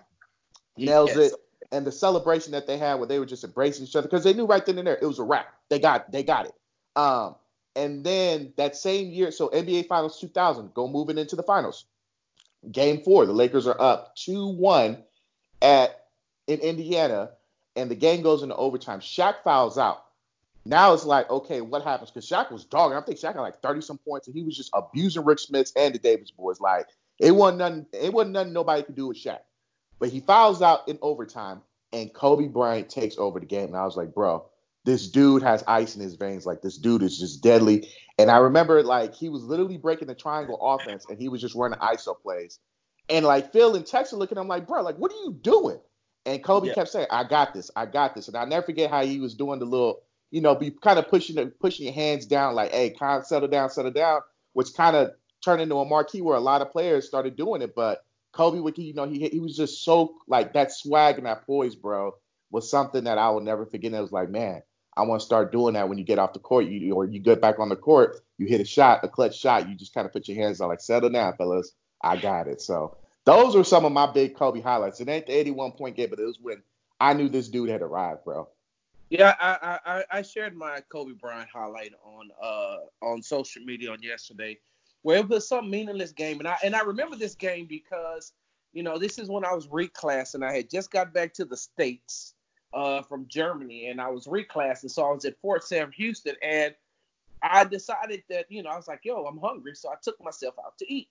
[0.77, 1.33] nails yes.
[1.33, 1.35] it.
[1.73, 4.33] And the celebration that they had where they were just embracing each other because they
[4.33, 5.55] knew right then and there it was a wrap.
[5.69, 6.55] They got they got it.
[6.97, 7.37] Um,
[7.77, 11.85] and then that same year, so NBA Finals 2000, go moving into the finals.
[12.73, 15.01] Game four, the Lakers are up 2-1
[15.62, 15.99] at
[16.50, 17.30] in Indiana,
[17.76, 18.98] and the game goes into overtime.
[18.98, 20.04] Shaq fouls out.
[20.64, 22.10] Now it's like, okay, what happens?
[22.10, 22.98] Because Shaq was dogging.
[22.98, 25.72] I think Shaq had like 30 some points, and he was just abusing Rick Smits
[25.76, 26.60] and the Davis boys.
[26.60, 26.86] Like
[27.20, 27.86] it wasn't nothing.
[27.92, 29.38] It wasn't nothing nobody could do with Shaq.
[30.00, 33.68] But he fouls out in overtime, and Kobe Bryant takes over the game.
[33.68, 34.46] And I was like, bro,
[34.84, 36.46] this dude has ice in his veins.
[36.46, 37.88] Like this dude is just deadly.
[38.18, 41.54] And I remember like he was literally breaking the triangle offense, and he was just
[41.54, 42.58] running ISO plays.
[43.08, 45.78] And like Phil and Texas looking at him like, bro, like what are you doing?
[46.26, 46.74] And Kobe yeah.
[46.74, 48.28] kept saying, I got this, I got this.
[48.28, 51.09] And I'll never forget how he was doing the little, you know, be kind of
[51.09, 54.20] pushing pushing your hands down, like, hey, kind of settle down, settle down,
[54.52, 57.74] which kind of turned into a marquee where a lot of players started doing it.
[57.74, 61.46] But Kobe would, you know, he he was just so like that swag and that
[61.46, 62.14] poise, bro,
[62.50, 63.92] was something that I will never forget.
[63.92, 64.62] And it was like, man,
[64.96, 67.20] I want to start doing that when you get off the court, you or you
[67.20, 70.06] get back on the court, you hit a shot, a clutch shot, you just kind
[70.06, 72.61] of put your hands on, like, settle down, fellas, I got it.
[72.61, 75.00] So those are some of my big Kobe highlights.
[75.00, 76.62] It ain't the 81 point game, but it was when
[77.00, 78.48] I knew this dude had arrived, bro.
[79.11, 84.00] Yeah, I, I I shared my Kobe Bryant highlight on uh on social media on
[84.02, 84.59] yesterday
[85.02, 86.38] where it was some meaningless game.
[86.38, 88.33] And I and I remember this game because,
[88.72, 90.44] you know, this is when I was reclassing.
[90.44, 92.35] I had just got back to the States
[92.72, 94.90] uh, from Germany and I was reclassing.
[94.90, 96.74] So I was at Fort Sam Houston and
[97.42, 99.74] I decided that, you know, I was like, yo, I'm hungry.
[99.74, 101.09] So I took myself out to eat.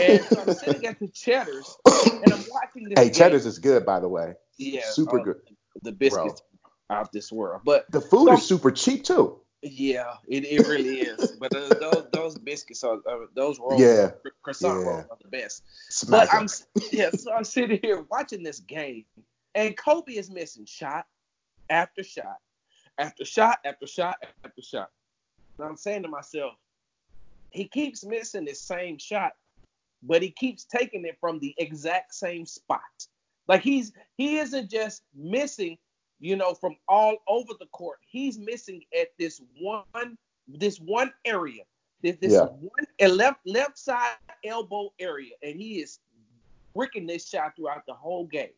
[0.00, 2.94] And so I'm sitting at the Cheddar's and I'm watching this.
[2.96, 3.12] Hey, game.
[3.12, 4.34] Cheddar's is good, by the way.
[4.58, 4.82] Yeah.
[4.84, 5.40] Super uh, good.
[5.82, 6.42] The biscuits
[6.88, 6.98] Bro.
[6.98, 7.62] out this world.
[7.64, 9.40] But the food so, is super cheap too.
[9.62, 11.36] Yeah, it, it really is.
[11.40, 14.10] but uh, those those biscuits are uh, those rolls, yeah,
[14.42, 14.86] croissant yeah.
[14.86, 15.62] rolls are the best.
[15.88, 16.48] Smack but I'm
[16.90, 19.04] yeah, so I'm sitting here watching this game,
[19.54, 21.06] and Kobe is missing shot
[21.70, 22.38] after shot
[22.98, 24.90] after shot after shot after shot.
[25.58, 26.54] And I'm saying to myself,
[27.50, 29.32] he keeps missing the same shot,
[30.02, 32.80] but he keeps taking it from the exact same spot.
[33.48, 35.78] Like he's he isn't just missing
[36.22, 37.98] you know, from all over the court.
[38.06, 40.16] He's missing at this one
[40.48, 41.64] this one area.
[42.02, 42.44] This, this yeah.
[42.44, 45.98] one eh, left left side elbow area, and he is
[46.74, 48.54] bricking this shot throughout the whole game.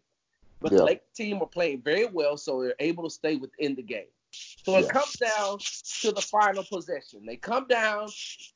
[0.60, 0.78] But yeah.
[0.78, 4.06] the Lake team are playing very well, so they're able to stay within the game.
[4.30, 5.58] So it comes down
[6.00, 7.24] to the final possession.
[7.24, 8.08] They come down,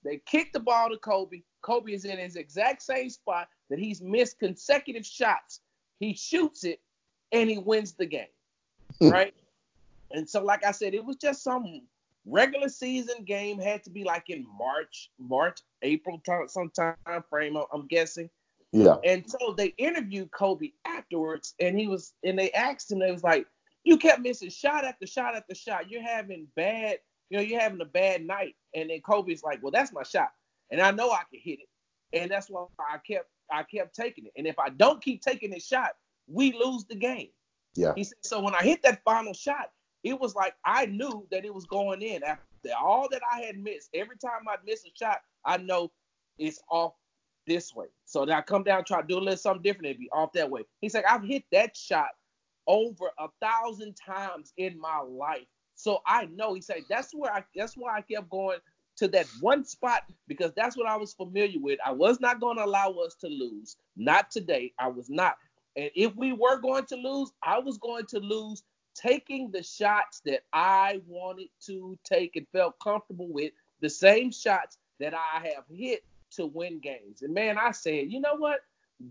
[0.05, 1.43] they kick the ball to Kobe.
[1.63, 5.61] Kobe is in his exact same spot that he's missed consecutive shots.
[6.01, 6.81] He shoots it,
[7.33, 8.27] and he wins the game,
[9.01, 9.09] Hmm.
[9.11, 9.35] right?
[10.11, 11.83] And so, like I said, it was just some
[12.25, 13.59] regular season game.
[13.59, 16.97] Had to be like in March, March, April, time, some time
[17.29, 17.57] frame.
[17.57, 18.31] I'm- I'm guessing.
[18.73, 18.97] Yeah.
[19.05, 23.25] And so they interviewed Kobe afterwards, and he was, and they asked him, they was
[23.25, 23.47] like,
[23.85, 25.91] "You kept missing shot after shot after shot.
[25.91, 29.73] You're having bad, you know, you're having a bad night." And then Kobe's like, "Well,
[29.73, 30.33] that's my shot,
[30.71, 31.69] and I know I can hit it,
[32.19, 34.33] and that's why I kept, I kept taking it.
[34.37, 35.93] And if I don't keep taking this shot,
[36.27, 37.29] we lose the game."
[37.75, 37.93] Yeah.
[37.97, 39.71] He said, "So when I hit that final shot,
[40.05, 42.41] it was like I knew that it was going in after
[42.79, 43.91] all that I had missed.
[43.95, 45.91] Every time I'd miss a shot, I know
[46.39, 46.95] it's off
[47.47, 47.87] this way.
[48.05, 50.33] So then I come down, try to do a little something different, it'd be off
[50.35, 50.63] that way.
[50.81, 52.11] He's like, I've hit that shot
[52.67, 55.47] over a thousand times in my life.
[55.75, 56.55] So I know.
[56.55, 58.59] He said that's where I that's why I kept going
[58.99, 61.79] to that one spot because that's what I was familiar with.
[61.85, 63.77] I was not going to allow us to lose.
[63.97, 64.73] Not today.
[64.79, 65.37] I was not.
[65.77, 68.63] And if we were going to lose, I was going to lose
[68.95, 74.79] taking the shots that I wanted to take and felt comfortable with, the same shots
[74.99, 77.23] that I have hit to win games.
[77.23, 78.61] And man, I said, you know what?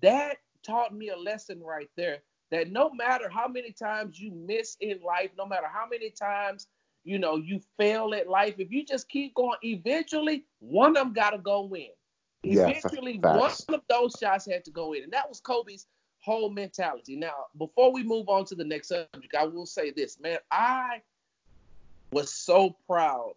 [0.02, 2.18] That taught me a lesson right there
[2.52, 6.68] that no matter how many times you miss in life, no matter how many times
[7.08, 11.14] you know you fail at life, if you just keep going, eventually one of them
[11.14, 11.88] got to go in.
[12.44, 13.66] Eventually, facts.
[13.68, 15.88] one of those shots had to go in, and that was Kobe's
[16.20, 17.16] whole mentality.
[17.16, 20.38] Now, before we move on to the next subject, I will say this, man.
[20.52, 21.02] I
[22.12, 23.34] was so proud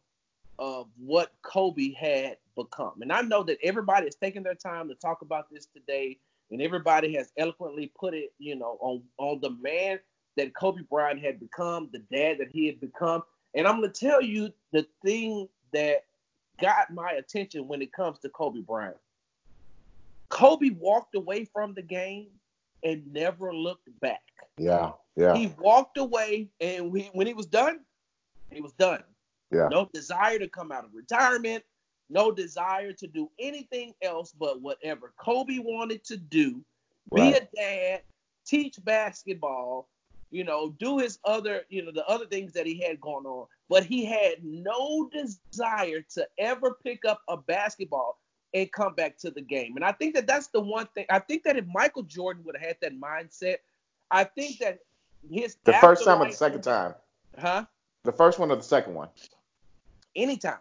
[0.58, 3.00] of what Kobe had become.
[3.00, 6.18] And I know that everybody is taking their time to talk about this today,
[6.50, 10.00] and everybody has eloquently put it, you know, on on the man
[10.36, 13.22] that Kobe Bryant had become, the dad that he had become.
[13.54, 16.04] And I'm gonna tell you the thing that
[16.60, 18.96] got my attention when it comes to Kobe Bryant.
[20.28, 22.28] Kobe walked away from the game
[22.84, 24.22] and never looked back.
[24.56, 24.92] Yeah.
[25.16, 25.34] Yeah.
[25.36, 27.80] He walked away, and we, when he was done,
[28.50, 29.02] he was done.
[29.50, 29.68] Yeah.
[29.68, 31.64] No desire to come out of retirement,
[32.08, 36.64] no desire to do anything else but whatever Kobe wanted to do
[37.14, 38.02] be a dad,
[38.46, 39.88] teach basketball,
[40.30, 43.46] you know, do his other, you know, the other things that he had going on.
[43.68, 48.18] But he had no desire to ever pick up a basketball
[48.54, 49.76] and come back to the game.
[49.76, 51.06] And I think that that's the one thing.
[51.10, 53.56] I think that if Michael Jordan would have had that mindset,
[54.10, 54.80] I think that
[55.30, 56.94] his The first time or the second time?
[57.38, 57.64] huh?
[58.04, 59.08] The first one or the second one?
[60.16, 60.58] Anytime.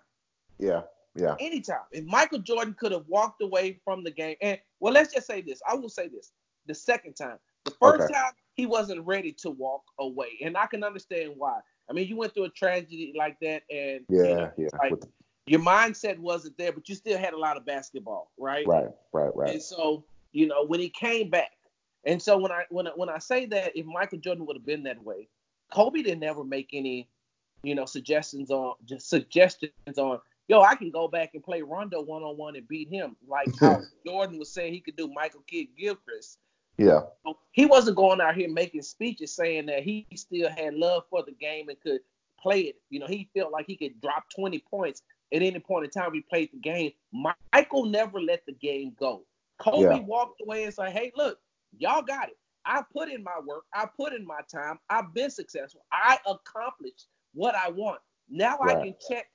[0.57, 0.81] Yeah.
[1.15, 1.35] Yeah.
[1.39, 1.81] anytime.
[1.91, 5.41] If Michael Jordan could have walked away from the game, and well, let's just say
[5.41, 5.59] this.
[5.67, 6.31] I will say this:
[6.67, 8.13] the second time, the first Okay.
[8.13, 11.61] time he wasn't ready to walk away, and I can understand why.
[11.89, 14.35] I mean, you went through a tragedy like that, and you Yeah.
[14.35, 14.67] know, Yeah.
[14.81, 15.07] like With
[15.47, 18.67] your mindset wasn't there, but you still had a lot of basketball, right?
[18.67, 18.89] right.
[19.13, 19.33] Right.
[19.33, 19.53] Right.
[19.53, 21.53] And so, you know, when he came back,
[22.03, 24.65] and so when I when I, when I say that, if Michael Jordan would have
[24.65, 25.29] been that way,
[25.71, 27.09] Kobe didn't ever make any,
[27.63, 30.19] you know, suggestions on just suggestions on,
[30.49, 33.49] yo, I can go back and play Rondo one on one and beat him, like
[33.57, 36.39] how Jordan was saying he could do Michael Kidd Gilchrist.
[36.79, 37.01] Yeah.
[37.51, 41.33] He wasn't going out here making speeches saying that he still had love for the
[41.33, 41.99] game and could
[42.39, 42.75] play it.
[42.89, 46.13] You know, he felt like he could drop 20 points at any point in time
[46.13, 46.91] he played the game.
[47.53, 49.25] Michael never let the game go.
[49.59, 49.99] Kobe Yeah.
[50.05, 51.39] walked away and said, hey, look,
[51.77, 52.37] y'all got it.
[52.65, 53.63] I put in my work.
[53.73, 54.79] I put in my time.
[54.89, 55.81] I've been successful.
[55.91, 57.99] I accomplished what I want.
[58.29, 59.29] Now I can check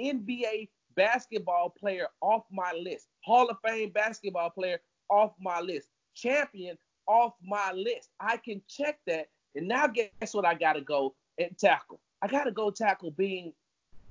[0.00, 3.08] NBA basketball player off my list.
[3.20, 4.78] Hall of Fame basketball player
[5.10, 5.88] off my list.
[6.18, 6.76] Champion
[7.06, 8.10] off my list.
[8.20, 9.28] I can check that.
[9.54, 12.00] And now guess what I got to go and tackle?
[12.22, 13.52] I got to go tackle being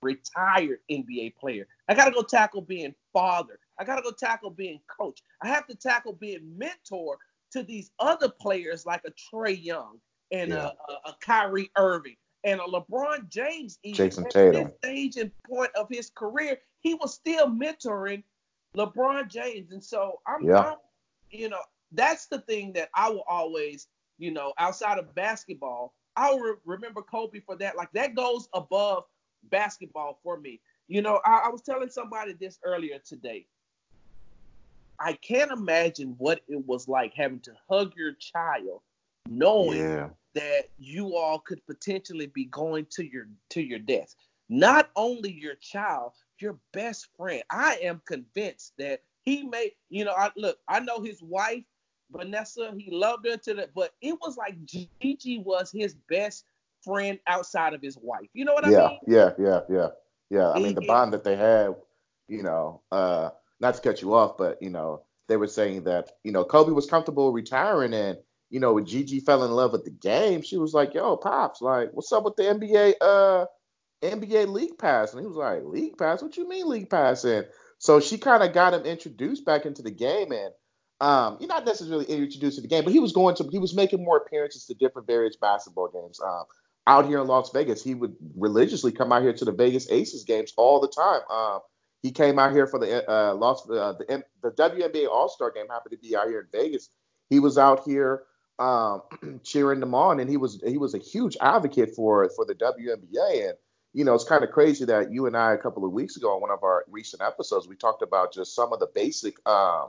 [0.01, 1.67] retired NBA player.
[1.89, 3.59] I got to go tackle being father.
[3.79, 5.21] I got to go tackle being coach.
[5.41, 7.17] I have to tackle being mentor
[7.51, 9.99] to these other players like a Trae Young
[10.31, 10.69] and Yeah.
[10.89, 13.79] a, a, Kyrie Irving and a LeBron James.
[13.83, 14.63] Even Jayson at Tatum.
[14.65, 18.23] this stage and point of his career, he was still mentoring
[18.75, 19.71] LeBron James.
[19.71, 20.59] And so I'm, Yeah.
[20.59, 20.77] I'm
[21.29, 21.59] you know,
[21.91, 27.01] that's the thing that I will always, you know, outside of basketball, I'll re- remember
[27.01, 27.75] Kobe for that.
[27.77, 29.05] Like that goes above
[29.43, 30.61] basketball for me.
[30.87, 33.47] You know, I, I was telling somebody this earlier today.
[34.99, 38.81] I can't imagine what it was like having to hug your child,
[39.25, 40.09] knowing Yeah.
[40.33, 44.15] that you all could potentially be going to your to your death.
[44.49, 47.43] Not only your child, your best friend.
[47.51, 51.63] I am convinced that he may, you know, I look, I know his wife,
[52.11, 56.45] Vanessa, he loved her to the but it was like Gigi was his best
[56.83, 58.29] friend outside of his wife.
[58.33, 58.99] You know what yeah, I mean?
[59.07, 59.87] yeah, yeah, yeah,
[60.29, 60.51] yeah.
[60.51, 61.75] I mean, the bond that they had,
[62.27, 66.11] you know, uh, not to cut you off, but you know, they were saying that
[66.23, 68.17] you know Kobe was comfortable retiring, and
[68.49, 71.61] you know, when Gigi fell in love with the game, she was like, "Yo, pops,
[71.61, 73.45] like, what's up with the NBA uh
[74.01, 76.21] NBA League Pass?" And he was like, "League Pass?
[76.21, 77.47] What you mean League Pass?" And
[77.79, 80.53] so she kind of got him introduced back into the game, and
[80.99, 83.75] um, you're not necessarily introduced to the game, but he was going to he was
[83.75, 86.19] making more appearances to different various basketball games.
[86.19, 86.43] Um,
[86.87, 90.23] out here in Las Vegas, he would religiously come out here to the Vegas Aces
[90.23, 91.21] games all the time.
[91.29, 91.59] Um,
[92.01, 95.67] he came out here for the uh, Las uh, the, the WNBA All Star game.
[95.69, 96.89] Happened to be out here in Vegas.
[97.29, 98.23] He was out here
[98.57, 99.01] um,
[99.43, 103.49] cheering them on, and he was he was a huge advocate for for the WNBA.
[103.49, 103.53] And
[103.93, 106.33] you know, it's kind of crazy that you and I a couple of weeks ago
[106.33, 109.87] on one of our recent episodes we talked about just some of the basic uh,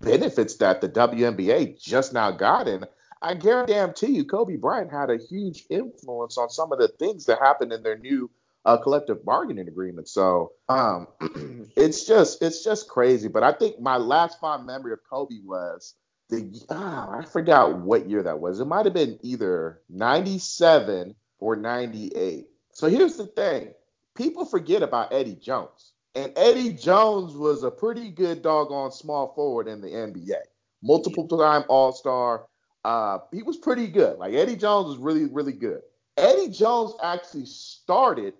[0.00, 2.68] benefits that the WNBA just now got.
[2.68, 2.86] And
[3.20, 7.38] I guarantee you, Kobe Bryant had a huge influence on some of the things that
[7.40, 8.30] happened in their new
[8.64, 10.08] uh, collective bargaining agreement.
[10.08, 11.08] So um,
[11.76, 13.28] it's just it's just crazy.
[13.28, 15.94] But I think my last fond memory of Kobe was
[16.28, 18.60] the oh, I forgot what year that was.
[18.60, 22.46] It might have been either 97 or 98.
[22.72, 23.72] So here's the thing.
[24.14, 25.92] People forget about Eddie Jones.
[26.14, 30.40] And Eddie Jones was a pretty good doggone small forward in the NBA.
[30.82, 32.46] Multiple time All Star.
[32.84, 34.18] Uh, he was pretty good.
[34.18, 35.82] Like Eddie Jones was really, really good.
[36.16, 38.34] Eddie Jones actually started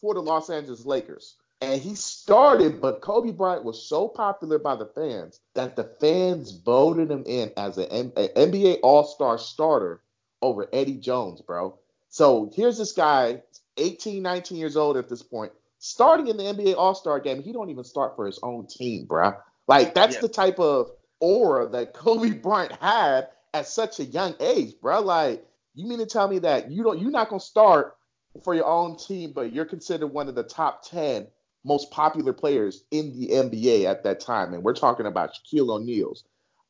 [0.00, 1.36] for the Los Angeles Lakers.
[1.62, 6.50] And he started, but Kobe Bryant was so popular by the fans that the fans
[6.50, 10.02] voted him in as an, an NBA All Star starter
[10.42, 11.78] over Eddie Jones, bro.
[12.08, 13.42] So here's this guy,
[13.76, 17.42] 18, 19 years old at this point, starting in the NBA All Star game.
[17.42, 19.34] He don't even start for his own team, bro.
[19.66, 24.74] Like that's the type of aura that Kobe Bryant had at such a young age,
[24.80, 25.00] bro.
[25.00, 27.96] Like you mean to tell me that you don't you're not gonna start
[28.44, 31.26] for your own team, but you're considered one of the top ten
[31.64, 36.24] most popular players in the NBA at that time, and we're talking about Shaquille O'Neal's,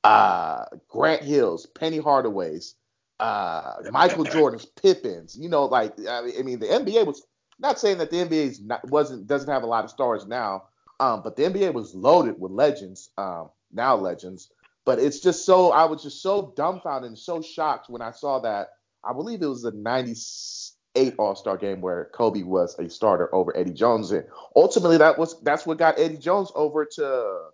[0.05, 2.77] uh, Grant Hill's, Penny Hardaway's,
[3.21, 5.37] uh, Michael Jordan's, Pippen's.
[5.37, 7.23] You know, like I mean, the NBA was
[7.63, 10.65] not saying that the NBA not, wasn't doesn't have a lot of stars now,
[11.01, 14.51] um, but the NBA was loaded with legends, um, now legends.
[14.85, 18.41] But it's just so I was just so dumbfounded and so shocked when I saw
[18.41, 18.71] that.
[19.05, 23.57] I believe it was the '98 All Star game where Kobe was a starter over
[23.57, 27.49] Eddie Jones, and ultimately that was that's what got Eddie Jones over to.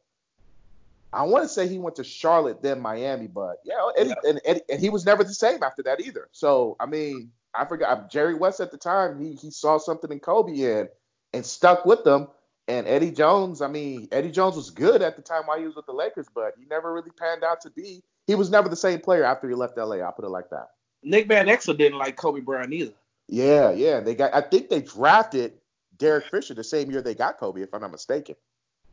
[1.10, 4.30] I want to say he went to Charlotte, then Miami, but yeah, Eddie, yeah.
[4.30, 6.28] And, Eddie, and he was never the same after that either.
[6.32, 9.20] So I mean, I forgot Jerry West at the time.
[9.20, 10.88] He he saw something in Kobe and
[11.32, 12.28] and stuck with them.
[12.68, 15.74] And Eddie Jones, I mean, Eddie Jones was good at the time while he was
[15.74, 18.02] with the Lakers, but he never really panned out to be.
[18.26, 19.96] He was never the same player after he left LA.
[19.96, 20.68] I'll put it like that.
[21.02, 22.92] Nick Van Exel didn't like Kobe Bryant either.
[23.26, 24.00] Yeah, yeah.
[24.00, 24.34] They got.
[24.34, 25.54] I think they drafted
[25.96, 28.36] Derek Fisher the same year they got Kobe, if I'm not mistaken.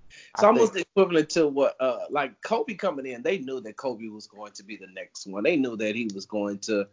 [0.10, 0.88] It's I almost think.
[0.92, 3.24] equivalent to what, uh, like Kobe coming in.
[3.24, 5.44] They knew that Kobe was going to be the next one.
[5.44, 6.88] They knew that he was going to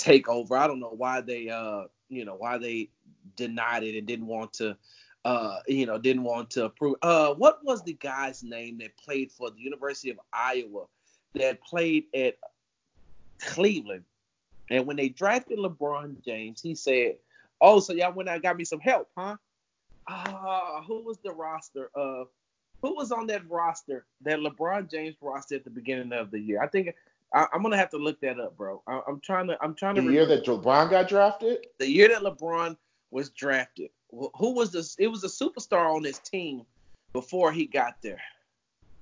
[0.00, 0.56] take over.
[0.56, 2.88] I don't know why they, uh, you know, why they
[3.36, 4.76] denied it and didn't want to,
[5.24, 6.96] uh, you know, didn't want to approve.
[7.02, 10.86] Uh, what was the guy's name that played for the University of Iowa
[11.34, 12.38] that played at
[13.40, 14.04] Cleveland?
[14.70, 17.16] And when they drafted LeBron James, he said,
[17.60, 19.36] "Oh, so y'all went out and got me some help, huh?"
[20.08, 22.28] Uh, who was the roster of?
[22.82, 24.06] Who was on that roster?
[24.22, 26.62] That LeBron James roster at the beginning of the year?
[26.62, 26.94] I think
[27.32, 28.82] I, am gonna have to look that up, bro.
[28.86, 29.58] I, am trying to.
[29.62, 30.02] I'm trying to.
[30.02, 31.66] The year that LeBron got drafted.
[31.78, 32.76] The year that LeBron
[33.10, 33.90] was drafted.
[34.10, 34.96] Who was this?
[34.98, 36.62] It was a superstar on his team
[37.12, 38.20] before he got there.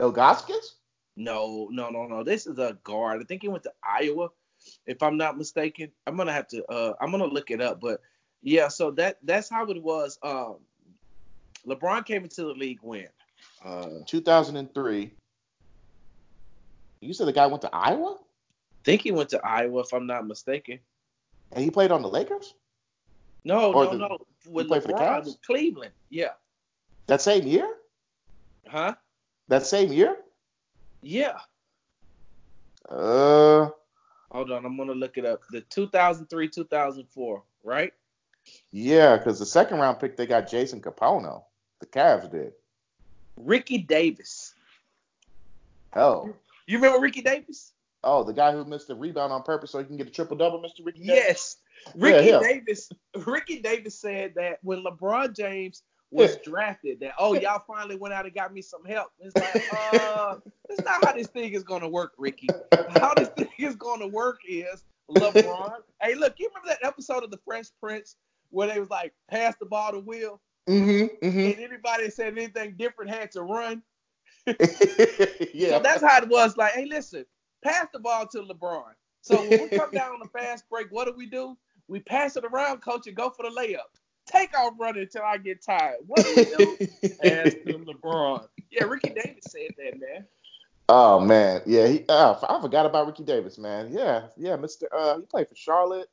[0.01, 0.75] Ilgauskas?
[1.17, 2.23] No, no, no, no.
[2.23, 3.21] This is a guard.
[3.21, 4.29] I think he went to Iowa
[4.87, 5.91] if I'm not mistaken.
[6.07, 8.01] I'm gonna have to uh I'm gonna look it up, but
[8.43, 10.19] yeah, so that that's how it was.
[10.23, 10.57] Um
[11.67, 13.09] LeBron came into the league when?
[13.65, 15.13] Uh 2003.
[17.01, 18.17] You said the guy went to Iowa?
[18.19, 20.79] I think he went to Iowa if I'm not mistaken.
[21.53, 22.55] And he played on the Lakers?
[23.45, 24.19] No, or no, the, no.
[24.49, 25.43] With he played LeBron, for the Cavs?
[25.43, 25.93] Cleveland.
[26.11, 26.33] Yeah.
[27.07, 27.69] That same year?
[28.67, 28.95] Huh?
[29.49, 30.17] That same year?
[31.03, 31.39] Yeah.
[32.89, 33.69] Uh
[34.31, 35.43] Hold on, I'm gonna look it up.
[35.51, 37.93] The 2003 2004, right?
[38.71, 41.45] Yeah, because the second round pick they got Jason Kapono.
[41.81, 42.53] The Cavs did.
[43.37, 44.55] Ricky Davis.
[45.95, 46.35] Oh.
[46.69, 47.73] You remember Ricky Davis?
[48.05, 50.37] Oh, the guy who missed the rebound on purpose so he can get a triple
[50.37, 50.85] double, Mr.
[50.85, 51.17] Ricky Davis?
[51.17, 51.57] Yes.
[51.97, 52.91] Ricky yeah, Davis.
[53.27, 58.25] Ricky Davis said that when LeBron James was drafted that oh y'all finally went out
[58.25, 59.09] and got me some help.
[59.19, 60.37] It's like uh
[60.69, 62.49] that's not how this thing is gonna work, Ricky.
[62.97, 65.77] How this thing is gonna work is LeBron.
[66.03, 68.17] hey, look, you remember that episode of The Fresh Prince
[68.51, 70.41] where they was like pass the ball to Will?
[70.69, 71.39] Mm-hmm, mm-hmm.
[71.39, 73.83] And anybody said anything different had to run.
[75.55, 75.71] yeah.
[75.71, 76.57] So that's how it was.
[76.57, 77.25] Like, hey, listen,
[77.63, 78.93] pass the ball to LeBron.
[79.21, 81.57] So when we come down on the fast break, what do we do?
[81.89, 83.99] We pass it around, coach, and go for the layup.
[84.27, 85.97] Take off running until I get tired.
[86.07, 86.77] What do we do?
[87.23, 88.47] pass to LeBron.
[88.71, 90.27] Yeah, Ricky Davis said that, man.
[90.91, 93.93] Oh man, yeah, he, uh, I forgot about Ricky Davis, man.
[93.93, 94.89] Yeah, yeah, Mister.
[94.95, 96.09] Uh, he played for Charlotte.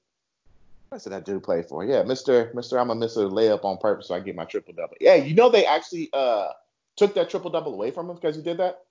[0.90, 1.86] What did that dude play for?
[1.86, 2.52] Yeah, Mister.
[2.54, 4.96] Mister, I'm a Mister layup on purpose so I get my triple double.
[5.00, 6.50] Yeah, you know they actually uh
[6.96, 8.84] took that triple double away from him because he did that.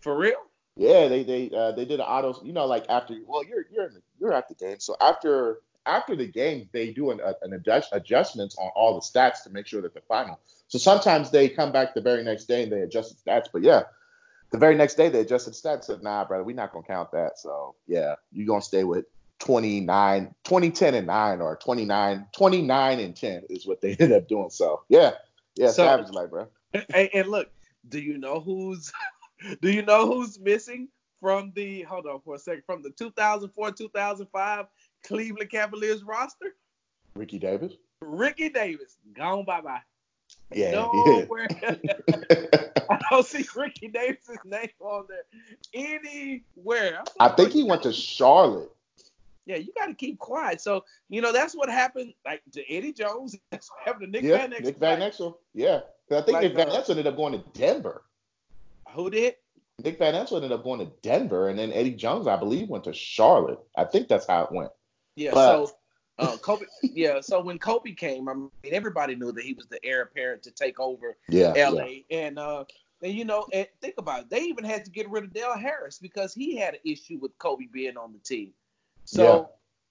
[0.00, 0.36] For real?
[0.76, 2.42] Yeah, they they uh, they did an auto.
[2.44, 6.16] You know, like after well, you're you're the, you're at the game, so after after
[6.16, 9.82] the game, they do an, an adjust, adjustments on all the stats to make sure
[9.82, 10.38] that they're final.
[10.68, 13.46] So sometimes they come back the very next day and they adjust the stats.
[13.52, 13.82] But yeah,
[14.50, 15.84] the very next day they adjusted the stats.
[15.84, 17.38] Said, nah, brother, we're not gonna count that.
[17.38, 19.06] So yeah, you're gonna stay with
[19.40, 24.28] 29, 20, 10 and 9 or 29, 29 and 10 is what they ended up
[24.28, 24.50] doing.
[24.50, 25.12] So yeah,
[25.56, 26.48] yeah, so, savage life, bro.
[26.74, 27.50] And, and look,
[27.88, 28.92] do you know who's
[29.60, 30.88] do you know who's missing
[31.20, 34.66] from the hold on for a second from the 2004 2005
[35.04, 36.54] Cleveland Cavaliers roster?
[37.14, 37.74] Ricky Davis.
[38.00, 39.80] Ricky Davis gone bye bye.
[40.52, 40.70] Yeah.
[40.72, 41.48] Nowhere.
[41.62, 41.74] Yeah.
[42.90, 45.24] I don't see Ricky Davis's name on there
[45.72, 47.02] anywhere.
[47.20, 48.70] I think oh, he went to Charlotte.
[49.44, 50.60] Yeah, you got to keep quiet.
[50.60, 53.36] So you know that's what happened, like to Eddie Jones.
[53.50, 54.64] That's what happened to Nick yeah, Van Exel.
[54.64, 55.34] Nick Van Exel.
[55.52, 55.80] Yeah,
[56.16, 58.02] I think like, Nick Van uh, Exel ended up going to Denver.
[58.90, 59.36] Who did?
[59.82, 62.84] Nick Van Exel ended up going to Denver, and then Eddie Jones, I believe, went
[62.84, 63.58] to Charlotte.
[63.76, 64.70] I think that's how it went.
[65.16, 65.32] Yeah.
[65.34, 65.72] But, so
[66.18, 67.20] uh, Kobe, yeah.
[67.20, 70.50] So when Kobe came, I mean, everybody knew that he was the heir apparent to
[70.50, 71.84] take over yeah, LA.
[71.84, 72.18] Yeah.
[72.18, 72.64] And uh,
[73.02, 75.56] and you know, and think about it, they even had to get rid of Del
[75.56, 78.52] Harris because he had an issue with Kobe being on the team.
[79.04, 79.22] So.
[79.22, 79.44] Yeah.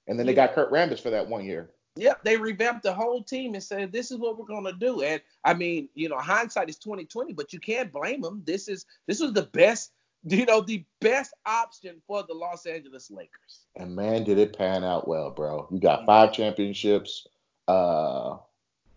[0.07, 1.69] And then they got Kurt Rambis for that one year.
[1.97, 5.01] Yep, they revamped the whole team and said this is what we're gonna do.
[5.01, 8.43] And I mean, you know, hindsight is 2020, but you can't blame them.
[8.45, 9.91] This is this was the best
[10.23, 13.65] you know, the best option for the Los Angeles Lakers.
[13.75, 15.67] And man, did it pan out well, bro.
[15.71, 17.27] You got five championships,
[17.67, 18.37] uh,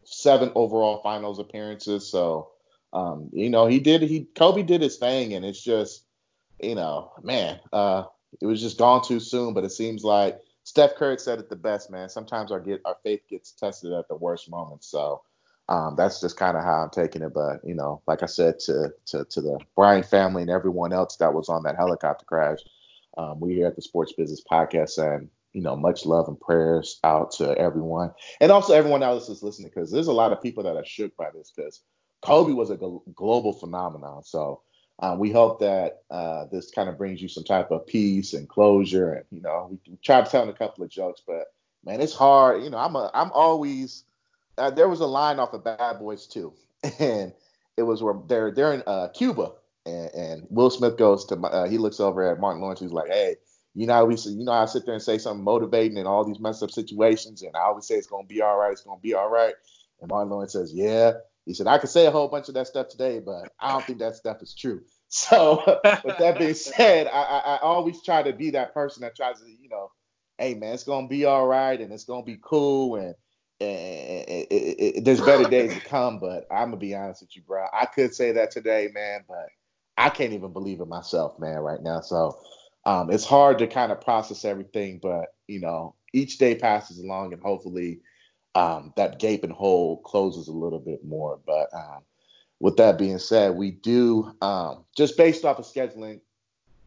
[0.04, 2.06] seven overall finals appearances.
[2.10, 2.50] So,
[2.92, 6.04] um, you know, he did he Kobe did his thing, and it's just,
[6.60, 8.04] you know, man, uh,
[8.40, 9.54] it was just gone too soon.
[9.54, 12.08] But it seems like Steph Curry said it the best, man.
[12.08, 14.88] Sometimes our get our faith gets tested at the worst moments.
[14.88, 15.22] So
[15.68, 17.32] um, that's just kind of how I'm taking it.
[17.34, 21.16] But you know, like I said to to to the Bryant family and everyone else
[21.16, 22.58] that was on that helicopter crash,
[23.18, 26.98] um, we here at the Sports Business Podcast and you know much love and prayers
[27.04, 28.10] out to everyone
[28.40, 31.16] and also everyone else that's listening because there's a lot of people that are shook
[31.16, 31.82] by this because
[32.22, 32.76] Kobe was a
[33.14, 34.24] global phenomenon.
[34.24, 34.62] So
[35.00, 38.48] uh, we hope that uh, this kind of brings you some type of peace and
[38.48, 39.12] closure.
[39.14, 41.46] And you know, we, we tried telling a couple of jokes, but
[41.84, 42.62] man, it's hard.
[42.62, 44.04] You know, I'm a I'm always
[44.58, 46.52] uh, there was a line off of Bad Boys 2,
[47.00, 47.32] and
[47.76, 49.52] it was where they're they're in uh, Cuba,
[49.84, 53.10] and, and, Will Smith goes to uh, he looks over at Martin Lawrence, he's like,
[53.10, 53.36] hey,
[53.74, 56.38] you know, we you know, I sit there and say something motivating in all these
[56.38, 59.14] messed up situations, and I always say it's gonna be all right, it's gonna be
[59.14, 59.54] all right,
[60.00, 61.14] and Martin Lawrence says, yeah.
[61.46, 63.84] He said, I could say a whole bunch of that stuff today, but I don't
[63.84, 64.82] think that stuff is true.
[65.08, 65.62] So,
[66.02, 69.38] with that being said, I, I, I always try to be that person that tries
[69.38, 69.92] to, you know,
[70.38, 73.14] hey man, it's gonna be all right and it's gonna be cool and
[73.60, 77.42] it, it, it, there's better days to come, but I'm gonna be honest with you,
[77.42, 77.66] bro.
[77.72, 79.48] I could say that today, man, but
[79.96, 82.00] I can't even believe it myself, man, right now.
[82.00, 82.40] So
[82.84, 87.32] um, it's hard to kind of process everything, but you know, each day passes along,
[87.32, 88.00] and hopefully
[88.54, 91.38] um, that gaping hole closes a little bit more.
[91.46, 92.02] But um,
[92.60, 96.20] with that being said, we do um, just based off of scheduling,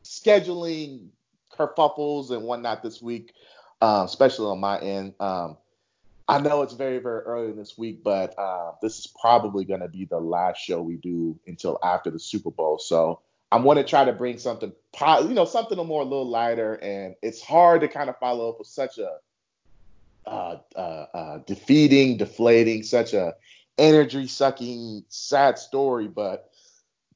[0.03, 1.09] scheduling
[1.51, 3.33] kerfuffles and whatnot this week,
[3.81, 5.13] uh, especially on my end.
[5.19, 5.57] Um,
[6.29, 9.87] I know it's very, very early this week, but uh, this is probably going to
[9.87, 12.79] be the last show we do until after the Super Bowl.
[12.79, 16.75] So I'm going to try to bring something, you know, something more a little lighter.
[16.75, 19.17] And it's hard to kind of follow up with such a
[20.27, 23.33] uh, uh, uh, defeating, deflating, such a
[23.77, 26.07] energy sucking, sad story.
[26.07, 26.49] But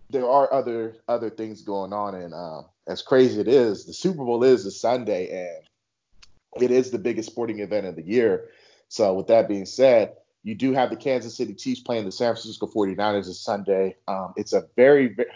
[0.09, 4.23] there are other other things going on, and uh, as crazy it is, the Super
[4.23, 8.49] Bowl is a Sunday, and it is the biggest sporting event of the year.
[8.87, 12.33] So with that being said, you do have the Kansas City Chiefs playing the San
[12.33, 13.95] Francisco 49ers this Sunday.
[14.07, 15.29] Um, it's a very, very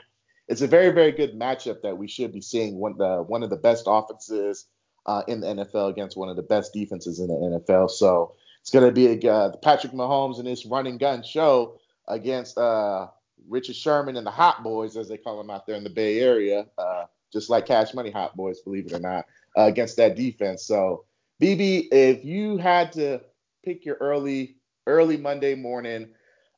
[0.47, 3.49] it's a very, very good matchup that we should be seeing one the one of
[3.49, 4.65] the best offenses
[5.06, 7.89] uh, in the NFL against one of the best defenses in the NFL.
[7.89, 13.08] So it's going to be uh, Patrick Mahomes and his running gun show against uh,
[13.47, 16.20] Richard Sherman and the Hot Boys, as they call them out there in the Bay
[16.20, 19.26] Area, uh, just like Cash Money Hot Boys, believe it or not,
[19.58, 20.64] uh, against that defense.
[20.64, 21.06] So,
[21.41, 23.22] BB, if you had to
[23.64, 24.56] pick your early
[24.88, 26.10] early Monday morning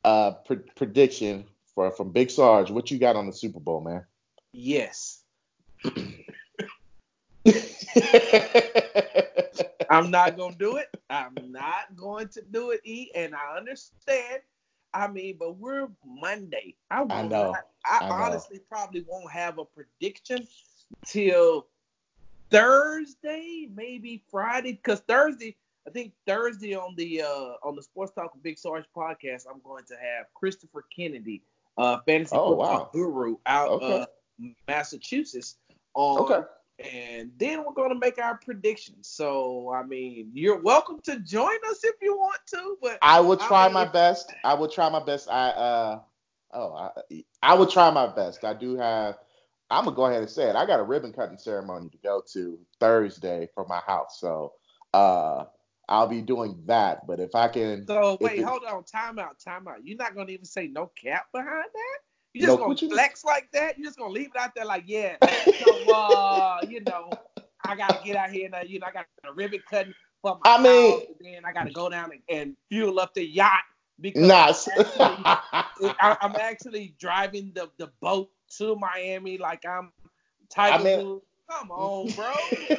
[0.03, 2.69] uh, pre- prediction for from Big Sarge.
[2.69, 4.05] What you got on the Super Bowl, man?
[4.51, 5.21] Yes.
[9.89, 10.87] I'm not gonna do it.
[11.09, 13.09] I'm not going to do it, E.
[13.15, 14.41] And I understand.
[14.93, 16.75] I mean, but we're Monday.
[16.89, 17.51] I, I know.
[17.51, 18.15] Not, I, I know.
[18.15, 20.47] honestly probably won't have a prediction
[21.05, 21.67] till
[22.49, 25.55] Thursday, maybe Friday, because Thursday,
[25.87, 29.61] I think Thursday on the uh on the Sports Talk with Big Sarge podcast, I'm
[29.63, 31.41] going to have Christopher Kennedy,
[31.77, 32.89] uh, fantasy Oh, football wow.
[32.93, 34.01] guru out Okay.
[34.01, 34.07] of
[34.67, 35.57] Massachusetts
[35.93, 36.47] on Okay.
[36.79, 39.07] And then we're going to make our predictions.
[39.07, 43.39] So, I mean, you're welcome to join us if you want to, but I will
[43.39, 44.33] I try mean, my best.
[44.43, 45.29] I will try my best.
[45.29, 45.99] I uh
[46.53, 48.43] oh I I will try my best.
[48.43, 49.17] I do have
[49.69, 50.55] I'm gonna go ahead and say it.
[50.55, 54.19] I got a ribbon cutting ceremony to go to Thursday for my house.
[54.19, 54.53] So
[54.93, 55.45] uh
[55.89, 57.07] I'll be doing that.
[57.07, 59.83] But if I can so wait, it- hold on, time out, time out.
[59.83, 61.99] You're not going to even say no cap behind that?
[62.37, 63.79] You just No, gonna you- flex like that?
[63.79, 67.09] You just to leave it out there like, yeah, so, uh, you know,
[67.65, 70.39] I got to get out here and, you know, I got a ribbon cutting for
[70.43, 73.15] my I mean- house, and then I got to go down and, and fuel up
[73.15, 73.63] the yacht
[73.99, 74.49] because Nah.
[74.49, 74.85] actually,
[75.99, 78.29] I, I'm actually driving the, the boat
[78.59, 79.91] to Miami like I'm
[80.51, 82.33] Tiger I mean- Come on, bro.
[82.69, 82.77] You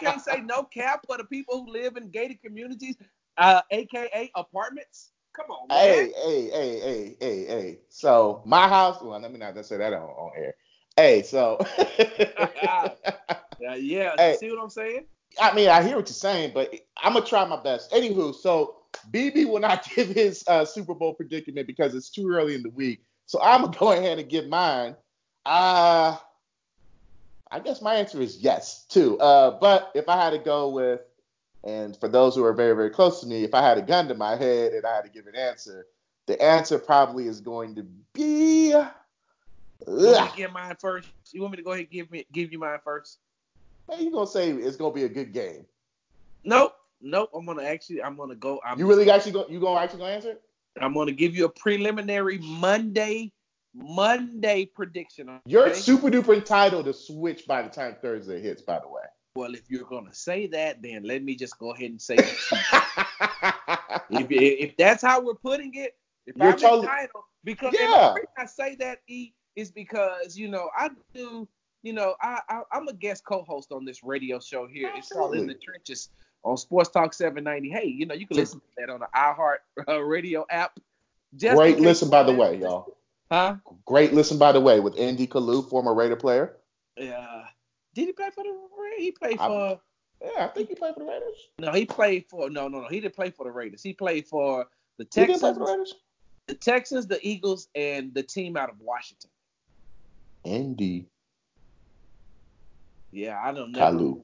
[0.00, 2.96] can't say no cap for the people who live in gated communities,
[3.38, 5.12] uh, aka apartments.
[5.34, 5.78] Come on, man.
[5.78, 7.78] Hey, hey, hey, hey, hey, hey.
[7.88, 9.02] So my house.
[9.02, 10.54] Well, let me not just say that on, on air.
[10.96, 11.56] Hey, so.
[11.58, 12.90] Uh,
[13.60, 13.74] yeah,
[14.16, 14.30] Hey.
[14.32, 15.06] you see what I'm saying?
[15.40, 16.72] I mean, I hear what you're saying, but
[17.02, 17.90] I'm gonna try my best.
[17.90, 18.76] Anywho, so
[19.10, 22.70] BB will not give his uh, Super Bowl predicament because it's too early in the
[22.70, 23.04] week.
[23.26, 24.94] So I'm gonna go ahead and give mine.
[25.44, 26.16] Uh,
[27.50, 29.18] I guess my answer is yes too.
[29.18, 31.00] Uh, but if I had to go with,
[31.64, 34.08] and for those who are very very close to me, if I had a gun
[34.08, 35.86] to my head and I had to give an answer,
[36.26, 38.68] the answer probably is going to be.
[38.68, 38.86] You
[39.86, 41.08] want to get mine first?
[41.32, 43.18] You want me to go ahead and give me give you mine first?
[43.90, 45.66] Hey, you gonna say it's gonna be a good game?
[46.44, 47.30] Nope, nope.
[47.34, 48.60] I'm gonna actually, I'm gonna go.
[48.64, 49.46] I'm You really actually go?
[49.48, 50.36] You gonna actually gonna answer?
[50.80, 53.32] I'm gonna give you a preliminary Monday
[53.74, 55.28] Monday prediction.
[55.28, 55.40] Okay?
[55.46, 59.02] You're super duper entitled to switch by the time Thursday hits, by the way.
[59.36, 62.14] Well, if you're gonna say that, then let me just go ahead and say
[64.10, 68.14] if, if that's how we're putting it, if You're I'm totally- entitled, because Yeah.
[68.38, 71.48] I say that E is because you know I do,
[71.82, 74.92] you know I, I I'm a guest co-host on this radio show here.
[74.94, 75.64] It's called In the Absolutely.
[75.64, 76.10] Trenches
[76.44, 77.70] on Sports Talk 790.
[77.70, 79.56] Hey, you know you can listen to that on the iHeart
[79.88, 80.78] uh, Radio app.
[81.34, 82.96] Just Great listen, by the way, y'all.
[83.32, 83.56] Huh?
[83.84, 85.26] Great listen, by the way, with N.D.
[85.26, 86.54] Kalu, former Raider player.
[86.96, 87.46] Yeah.
[87.94, 88.50] Did he play for the?
[88.50, 89.80] Ra- He played for.
[90.22, 91.36] Yeah, I think he played for the Raiders.
[91.58, 92.48] No, he played for.
[92.50, 92.88] No, no, no.
[92.88, 93.82] He didn't play for the Raiders.
[93.82, 94.66] He played for
[94.98, 95.94] the He didn't play Texans, for the Raiders.
[96.46, 99.30] the Texans, the Eagles, and the team out of Washington.
[100.44, 101.06] N.D.
[103.12, 103.78] Yeah, I don't know.
[103.80, 104.22] Kalu.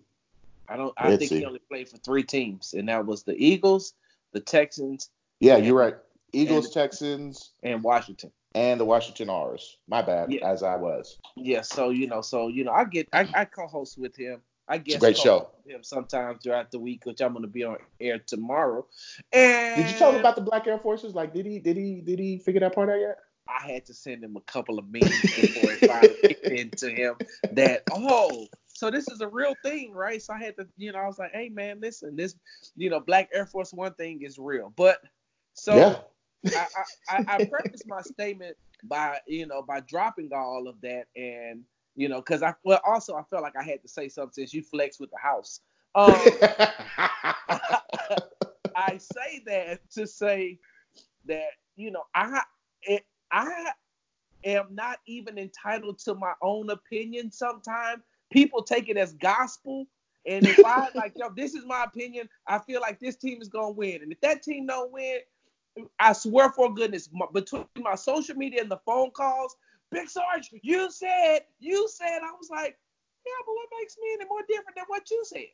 [0.69, 0.95] I don't.
[0.97, 3.95] I Let's think he only played for three teams, and that was the Eagles,
[4.33, 5.11] the Texans,
[5.41, 5.97] Yeah, you're right.
[6.33, 8.31] Eagles, and- Texans, and Washington.
[8.55, 9.77] And the Washington R's.
[9.89, 10.49] My bad, Yeah.
[10.49, 11.19] as I was.
[11.37, 14.43] Yeah, so you know, so you know, I get, I, I co-host with him.
[14.69, 15.49] I guess great show.
[15.67, 18.87] him sometimes throughout the week, which I'm going to be on air tomorrow.
[19.33, 21.13] And Did you tell him about the Black Air Forces?
[21.13, 23.19] Like, did he did he did he figure that part out yet?
[23.49, 27.17] I had to send him a couple of memes before it finally kicked into him
[27.53, 30.23] that oh, so this is a real thing, right?
[30.23, 32.37] So I had to, you know, I was like, hey man, listen, this,
[32.77, 35.01] you know, Black Air Force One thing is real, but
[35.55, 35.97] so yeah.
[36.47, 36.67] I,
[37.09, 41.63] I, I, prefaced my statement by, you know, by dropping all of that and,
[41.97, 44.55] you know, because I, well, also I felt like I had to say something since
[44.55, 45.61] you flex with the house.
[45.95, 46.15] Um,
[48.77, 50.59] I say that to say
[51.27, 52.43] that you know I
[52.83, 53.73] it, I
[54.45, 57.31] am not even entitled to my own opinion.
[57.33, 59.87] Sometimes people take it as gospel,
[60.27, 62.29] and if I like, yo, this is my opinion.
[62.47, 65.19] I feel like this team is gonna win, and if that team don't win,
[65.99, 69.57] I swear for goodness, my, between my social media and the phone calls,
[69.91, 72.79] Big Sarge, you said, you said, I was like,
[73.27, 75.47] yeah, but what makes me any more different than what you said?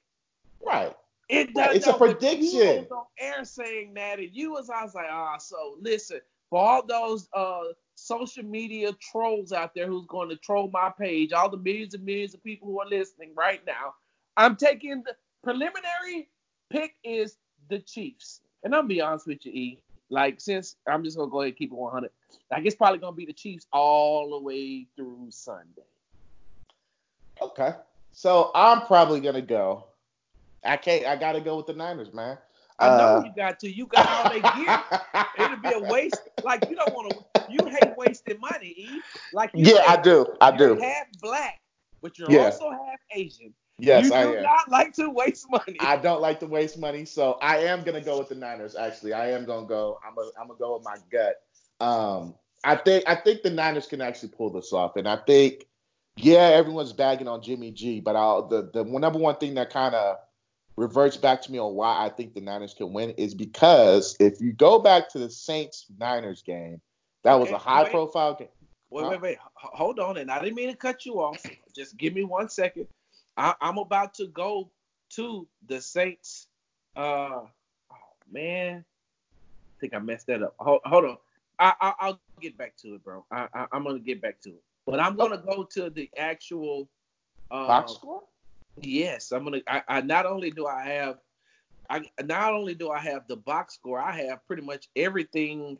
[0.64, 0.94] right.
[1.28, 1.76] It Right, does.
[1.76, 2.86] it's a no, but prediction.
[2.90, 4.70] On air saying that, and you was.
[4.70, 5.38] I was like, ah.
[5.38, 7.64] so listen, for all those uh
[7.96, 12.04] social media trolls out there who's going to troll my page, all the millions and
[12.04, 13.94] millions of people who are listening right now,
[14.36, 16.28] I'm taking the preliminary
[16.70, 17.38] pick is
[17.70, 19.82] the Chiefs, and I'm be honest with you, E.
[20.10, 22.10] Like since I'm just gonna go ahead and keep it 100,
[22.50, 25.82] Like it's probably gonna be the Chiefs all the way through Sunday.
[27.40, 27.72] Okay.
[28.12, 29.84] So I'm probably gonna go.
[30.64, 31.06] I can't.
[31.06, 32.38] I gotta go with the Niners, man.
[32.78, 33.70] I know Uh, you got to.
[33.70, 34.84] You got all they gear.
[35.38, 36.22] It'll be a waste.
[36.42, 37.24] Like you don't want to.
[37.46, 39.04] You hate wasting money, E.
[39.32, 40.26] Like you yeah, I do.
[40.40, 40.80] I you're do.
[40.80, 41.60] half black,
[42.02, 42.44] but you're Yeah.
[42.44, 44.42] also half Asian, Yes, you I do am.
[44.42, 45.76] not like to waste money.
[45.80, 48.74] I don't like to waste money, so I am gonna go with the Niners.
[48.74, 49.98] Actually, I am gonna go.
[50.06, 51.36] I'm gonna I'm gonna go with my gut.
[51.80, 55.66] Um, I think I think the Niners can actually pull this off, and I think
[56.16, 59.94] yeah, everyone's bagging on Jimmy G, but I'll, the the number one thing that kind
[59.94, 60.16] of
[60.76, 64.40] reverts back to me on why I think the Niners can win is because if
[64.40, 66.80] you go back to the Saints Niners game,
[67.24, 67.92] that was a high wait.
[67.92, 68.48] profile game.
[68.90, 69.10] Wait, Huh?
[69.10, 69.38] wait, wait.
[69.54, 70.16] Hold on.
[70.18, 71.42] And I didn't mean to cut you off.
[71.74, 72.86] Just give me one second.
[73.36, 74.70] I, I'm about to go
[75.10, 76.48] to the Saints.
[76.96, 77.96] Uh, oh
[78.30, 80.54] man, I think I messed that up.
[80.58, 81.16] Hold, hold on.
[81.58, 83.24] I, I I'll get back to it, bro.
[83.30, 84.62] I, I I'm gonna get back to it.
[84.86, 86.88] But I'm gonna go to the actual.
[87.50, 88.22] Uh, Box score?
[88.80, 89.60] Yes, I'm gonna.
[89.66, 91.18] I, I not only do I have,
[91.88, 95.78] I not only do I have the box score, I have pretty much everything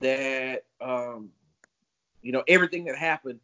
[0.00, 1.30] that um,
[2.22, 3.40] you know, everything that happened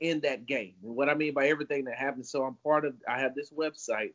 [0.00, 0.74] in that game.
[0.82, 2.94] And what I mean by everything that happens, so I'm part of.
[3.08, 4.12] I have this website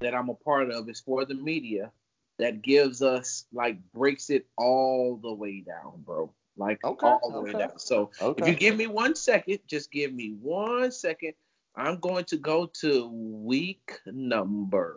[0.00, 0.88] that I'm a part of.
[0.88, 1.90] It's for the media
[2.38, 6.32] that gives us like breaks it all the way down, bro.
[6.56, 7.78] Like Okay, all the way down.
[7.78, 8.42] So Okay.
[8.42, 11.34] if you give me one second, just give me one second.
[11.76, 14.96] I'm going to go to week number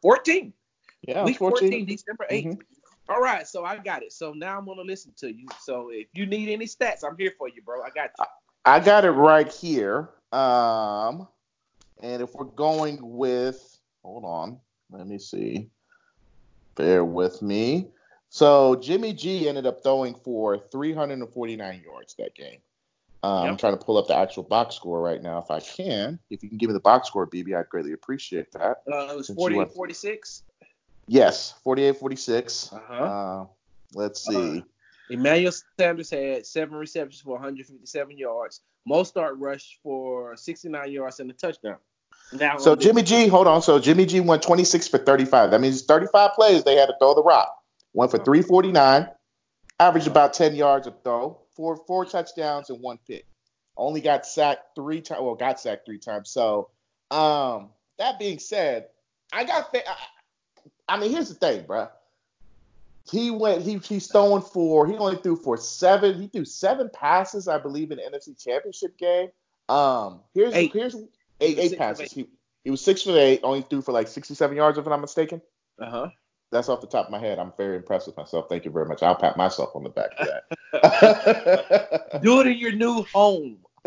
[0.00, 0.52] 14.
[1.02, 1.70] yeah, week 14.
[1.70, 2.44] 14, December 8th.
[2.46, 2.62] Mhm.
[3.12, 4.10] All right, so I got it.
[4.12, 5.46] So now I'm going to listen to you.
[5.60, 7.82] So if you need any stats, I'm here for you, bro.
[7.82, 8.24] I got you.
[8.64, 10.08] I got it right here.
[10.32, 11.28] Um,
[12.00, 14.58] and if we're going with, hold on,
[14.90, 15.68] let me see.
[16.74, 17.88] Bear with me.
[18.30, 22.60] So Jimmy G ended up throwing for 349 yards that game.
[23.22, 26.18] Um, I'm trying to pull up the actual box score right now if I can.
[26.30, 28.78] If you can give me the box score, BB, I'd greatly appreciate that.
[28.90, 30.44] Uh, it was Since you 48 went- 46.
[31.12, 32.72] Yes, 48 46.
[32.72, 32.94] Uh-huh.
[32.94, 33.46] Uh,
[33.92, 34.64] let's see.
[35.10, 38.62] Emmanuel Sanders had seven receptions for 157 yards.
[38.88, 41.76] Mostert rush for 69 yards and a touchdown.
[42.32, 43.60] Now, So Jimmy G, hold on.
[43.60, 45.50] So Jimmy G went 26 for 35.
[45.50, 47.58] That means 35 plays they had to throw the rock.
[47.92, 49.06] One for 349,
[49.80, 53.26] averaged about 10 yards a throw, four four touchdowns and one pick.
[53.76, 55.20] Only got sacked three times.
[55.20, 56.30] Well, got sacked three times.
[56.30, 56.70] So,
[57.10, 58.86] um, that being said,
[59.30, 59.70] I got.
[59.70, 59.82] Fa-
[60.92, 61.90] I, mean, here's the thing, bruh.
[63.10, 63.62] He went.
[63.62, 64.86] He he's throwing for.
[64.86, 66.20] He only threw for seven.
[66.20, 69.28] He threw seven passes, I believe, in the NFC Championship game.
[69.68, 70.72] Um, here's Eight.
[70.72, 71.08] here's He
[71.40, 72.12] eight eight passes.
[72.12, 72.28] He
[72.64, 73.40] he was six for eight.
[73.42, 75.42] Only threw for like 67 yards, if I'm not mistaken.
[75.80, 76.08] uh-huh.
[76.52, 77.38] That's off the top of my head.
[77.38, 78.46] I'm very impressed with myself.
[78.50, 79.02] Thank you very much.
[79.02, 80.26] I'll pat myself on the back for
[80.72, 82.20] that.
[82.22, 83.56] Do it in your new home.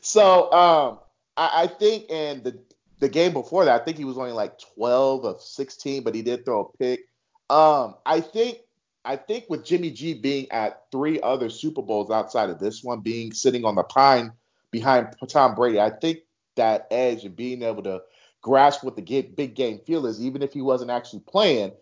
[0.00, 1.00] so um,
[1.36, 2.56] I, I think in the
[3.00, 6.22] the game before that, I think he was only like 12 of 16, but he
[6.22, 7.00] did throw a pick.
[7.48, 8.58] Um, I think
[9.04, 13.00] I think with Jimmy G being at three other Super Bowls outside of this one,
[13.00, 14.32] being sitting on the pine
[14.70, 16.18] behind Tom Brady, I think
[16.56, 18.02] that edge and being able to
[18.42, 21.72] grasp what the big game feel is, even if he wasn't actually playing,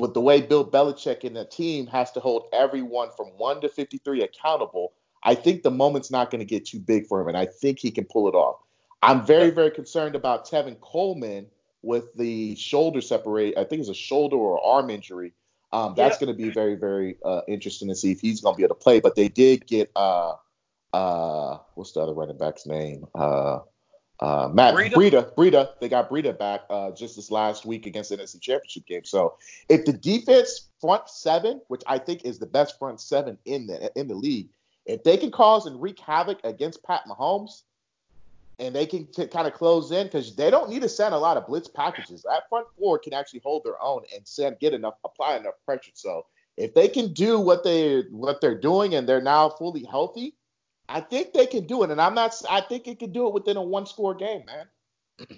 [0.00, 3.68] with the way Bill Belichick and the team has to hold everyone from 1 to
[3.68, 4.92] 53 accountable,
[5.22, 7.78] I think the moment's not going to get too big for him, and I think
[7.78, 8.56] he can pull it off.
[9.02, 11.46] I'm very, very concerned about Tevin Coleman
[11.82, 13.56] with the shoulder separate.
[13.56, 15.32] I think it's a shoulder or arm injury.
[15.72, 16.20] Um, that's Yep.
[16.20, 18.74] going to be very, very uh, interesting to see if he's going to be able
[18.74, 19.00] to play.
[19.00, 20.34] But they did get uh,
[20.92, 23.06] uh, what's the other running back's name?
[23.14, 23.60] Uh,
[24.20, 25.34] uh, Matt Breida?
[25.34, 25.68] Breida.
[25.80, 29.04] They got Breida back uh, just this last week against the NFC Championship game.
[29.04, 29.36] So
[29.68, 33.92] if the defense front seven, which I think is the best front seven in the
[33.98, 34.48] in the league,
[34.86, 37.62] if they can cause and wreak havoc against Pat Mahomes,
[38.58, 41.18] and they can t- kind of close in because they don't need to send a
[41.18, 42.22] lot of blitz packages.
[42.22, 45.92] That front four can actually hold their own and send get enough apply enough pressure.
[45.94, 46.26] So
[46.56, 50.34] if they can do what they what they're doing and they're now fully healthy,
[50.88, 51.90] I think they can do it.
[51.90, 52.34] And I'm not.
[52.48, 54.66] I think it can do it within a one score game, man.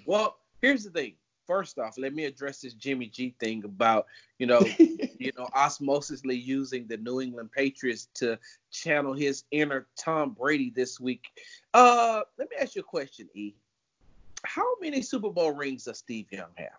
[0.05, 1.15] Well, here's the thing.
[1.49, 4.05] First off, let me address this Jimmy G thing about,
[4.37, 8.37] you know, you know, osmosisly using the New England Patriots to
[8.69, 11.25] channel his inner Tom Brady this week.
[11.73, 13.55] Uh, let me ask you a question, E.
[14.45, 16.69] How many Super Bowl rings does Steve Young have?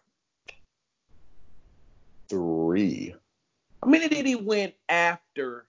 [2.28, 3.16] Three,
[3.82, 5.66] How many did he win after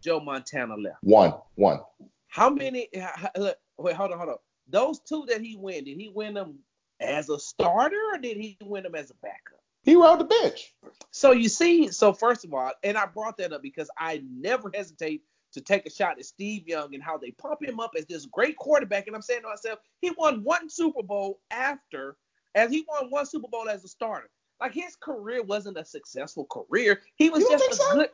[0.00, 0.96] Joe Montana left?
[1.02, 1.80] one, one.
[2.28, 2.88] How many?
[3.36, 4.36] Look, wait, hold on, hold on.
[4.66, 6.54] Those two that he win, did he win them
[7.02, 9.60] as a starter or did he win them as a backup?
[9.82, 10.72] He rode the bench.
[11.10, 14.70] So you see, so first of all, and I brought that up because I never
[14.72, 15.22] hesitate
[15.52, 18.26] to take a shot at Steve Young and how they pump him up as this
[18.26, 19.06] great quarterback.
[19.06, 22.16] And I'm saying to myself, he won one Super Bowl after,
[22.54, 24.30] as he won one Super Bowl as a starter.
[24.60, 27.02] Like his career wasn't a successful career.
[27.16, 27.94] He was just a so?
[27.94, 28.08] good.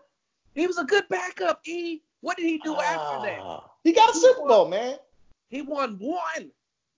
[0.54, 1.60] He was a good backup.
[1.66, 2.00] E.
[2.20, 3.38] What did he do after that?
[3.40, 4.96] Ah, He got a Super Bowl, man.
[5.50, 6.50] He won one.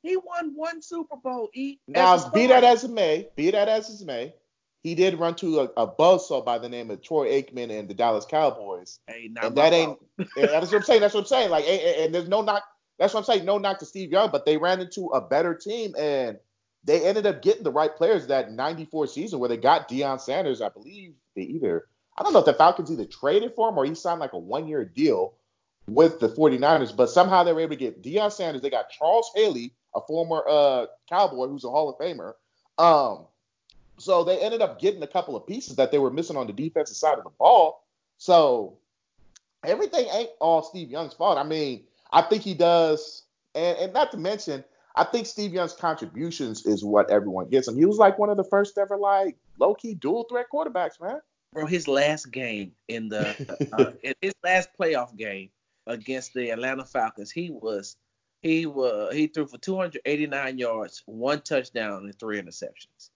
[0.02, 1.48] He won one Super Bowl.
[1.52, 4.34] He, now, be that as it may, be that as it may,
[4.82, 7.94] he did run to a, a buzzsaw by the name of Troy Aikman and the
[7.94, 8.98] Dallas Cowboys.
[9.06, 9.98] Hey, and that ain't.
[10.34, 11.00] that's what I'm saying.
[11.00, 11.50] That's what I'm saying.
[11.50, 12.64] Like, and, and there's no knock.
[12.98, 13.44] That's what I'm saying.
[13.44, 16.38] No knock to Steve Young, but they ran into a better team and
[16.84, 20.62] they ended up getting the right players that 94 season where they got Deion Sanders.
[20.62, 21.86] I believe they either.
[22.18, 24.38] I don't know if the Falcons either traded for him or he signed like a
[24.38, 25.34] one year deal
[25.86, 28.62] with the 49ers, but somehow they were able to get Deion Sanders.
[28.62, 32.34] They got Charles Haley, a former uh, Cowboy who's a Hall of Famer.
[32.78, 33.26] Um,
[33.98, 36.52] so they ended up getting a couple of pieces that they were missing on the
[36.52, 37.84] defensive side of the ball.
[38.18, 38.78] So
[39.64, 41.38] everything ain't all Steve Young's fault.
[41.38, 43.24] I mean, I think he does,
[43.54, 44.64] and, and not to mention,
[44.96, 47.76] I think Steve Young's contributions is what everyone gets him.
[47.76, 51.20] He was like one of the first ever like low key dual threat quarterbacks, man.
[51.52, 55.50] Bro, his last game in the uh, in his last playoff game
[55.86, 57.96] against the Atlanta Falcons, he was
[58.42, 63.10] he was he threw for 289 yards, one touchdown, and three interceptions.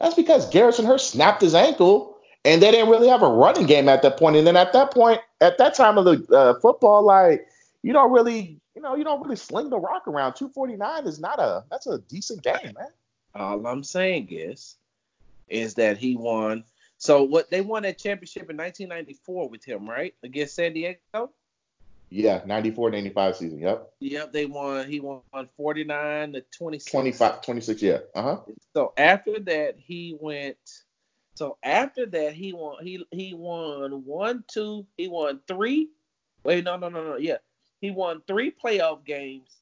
[0.00, 3.88] That's because Garrison Hearst snapped his ankle, and they didn't really have a running game
[3.88, 4.36] at that point.
[4.36, 7.46] And then at that point, at that time of the uh, football, like
[7.82, 10.34] you don't really, you know, you don't really sling the rock around.
[10.34, 12.88] 249 is not a that's a decent game, man.
[13.34, 14.76] All I'm saying is,
[15.48, 16.64] is that he won.
[16.98, 21.30] So what they won that championship in 1994 with him, right, against San Diego.
[22.10, 23.58] Yeah, 94 95 season.
[23.58, 23.90] Yep.
[24.00, 24.88] Yep, they won.
[24.88, 25.22] He won
[25.56, 26.90] 49 to 26.
[26.90, 27.98] 25, 26, yeah.
[28.14, 28.40] Uh huh.
[28.74, 30.56] So after that, he went.
[31.34, 32.82] So after that, he won.
[32.82, 34.86] He he won one, two.
[34.96, 35.88] He won three.
[36.44, 37.16] Wait, no, no, no, no.
[37.16, 37.38] Yeah,
[37.80, 39.56] he won three playoff games,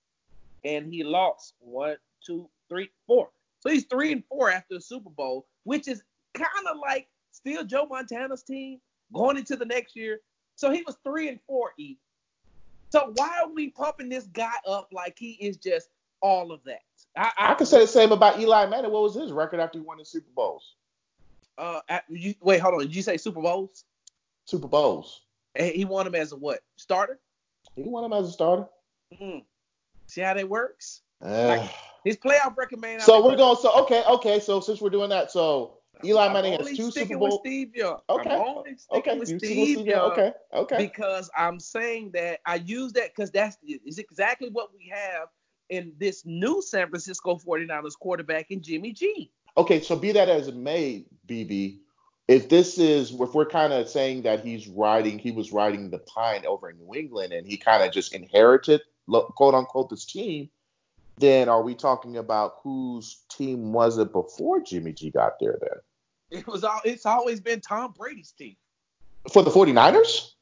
[0.65, 3.31] and he lost one, two, three, four.
[3.61, 6.03] So he's three and four after the Super Bowl, which is
[6.35, 8.81] kind of like still Joe Montana's team
[9.13, 10.21] going into the next year.
[10.57, 11.73] So he was three and four.
[11.79, 11.97] E.
[12.95, 15.89] So why are we pumping this guy up like he is just
[16.21, 16.83] all of that?
[17.17, 18.93] I, I, I can say the same about Eli Manning.
[18.93, 20.77] What was his record after he won the Super Bowls?
[21.59, 22.83] Uh, you, wait, hold on.
[22.83, 23.83] Did you say Super Bowls?
[24.45, 25.23] Super Bowls.
[25.59, 26.61] he won them as a what?
[26.77, 27.19] Starter?
[27.75, 28.67] He won them as a starter.
[29.21, 29.43] Mm.
[30.07, 31.01] See how that works?
[31.21, 31.71] Uh, like
[32.05, 33.01] his playoff record, man.
[33.01, 33.57] So we're going.
[33.57, 34.39] So okay, okay.
[34.39, 37.41] So since we're doing that, so Eli Manning has two Super Bowls.
[37.41, 37.99] Steve Young.
[38.09, 38.31] Okay.
[38.31, 39.19] I'm only sticking okay.
[39.19, 40.13] with Steve, Steve Young.
[40.13, 40.33] Okay.
[40.53, 40.77] Okay.
[40.79, 45.29] Because I'm saying that I use that because that's is exactly what we have
[45.69, 49.31] in this new San Francisco 49ers quarterback in Jimmy G.
[49.57, 51.79] Okay, so be that as it may, BB,
[52.27, 55.99] if this is if we're kind of saying that he's riding, he was riding the
[55.99, 60.49] pine over in New England, and he kind of just inherited quote unquote this team
[61.19, 66.41] then are we talking about whose team was it before Jimmy G got there then?
[66.41, 68.57] It was all it's always been Tom Brady's team.
[69.33, 70.33] For the 49ers?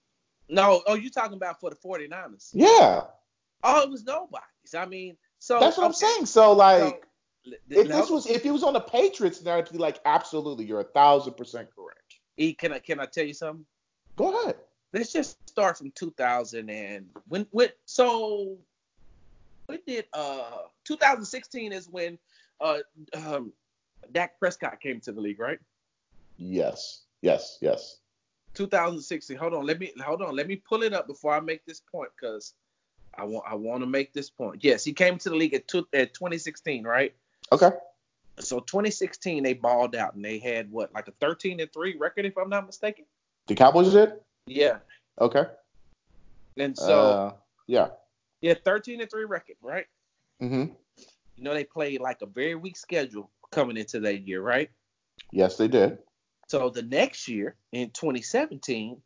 [0.49, 2.51] No, oh you talking about for the 49ers.
[2.53, 3.03] Yeah.
[3.63, 4.75] Oh, it was nobody's.
[4.77, 5.87] I mean, so That's what okay.
[5.89, 6.27] I'm saying.
[6.27, 7.05] So like
[7.45, 10.65] so, if this was if he was on the Patriots, then I'd be like, absolutely,
[10.65, 11.99] you're a thousand percent correct.
[12.37, 13.67] E, can I can I tell you something?
[14.17, 14.57] Go ahead.
[14.93, 18.59] Let's just start from 2000 and when when so
[19.67, 22.19] when did uh 2016 is when
[22.61, 22.79] uh
[23.15, 23.53] um
[24.11, 25.59] Dak Prescott came to the league, right?
[26.37, 27.03] Yes.
[27.21, 27.59] Yes.
[27.61, 27.99] Yes.
[28.55, 29.37] 2016.
[29.37, 29.65] Hold on.
[29.65, 30.35] Let me hold on.
[30.35, 32.55] Let me pull it up before I make this point because
[33.17, 34.63] I want I want to make this point.
[34.65, 37.15] Yes, he came to the league at, two, at 2016, right?
[37.51, 37.71] Okay.
[38.39, 42.25] So 2016 they balled out and they had what like a 13 and three record
[42.25, 43.05] if I'm not mistaken.
[43.47, 44.15] The Cowboys did.
[44.47, 44.79] Yeah.
[45.21, 45.45] Okay.
[46.57, 47.33] And so uh,
[47.67, 47.89] yeah.
[48.43, 49.87] Yeah, 13 and 3 record, right?
[50.43, 50.75] Mm-hmm.
[51.37, 54.71] You know, they played like a very weak schedule coming into that year, right?
[55.31, 55.99] Yes, they did.
[56.49, 59.01] So the next year, in 2017,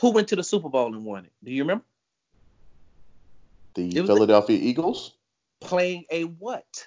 [0.00, 1.32] who went to the Super Bowl and won it?
[1.42, 1.84] Do you remember?
[3.74, 5.14] The Philadelphia Eagles?
[5.60, 6.86] Playing a what?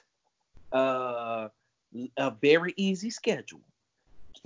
[0.72, 1.50] Uh,
[2.18, 3.62] a very easy schedule.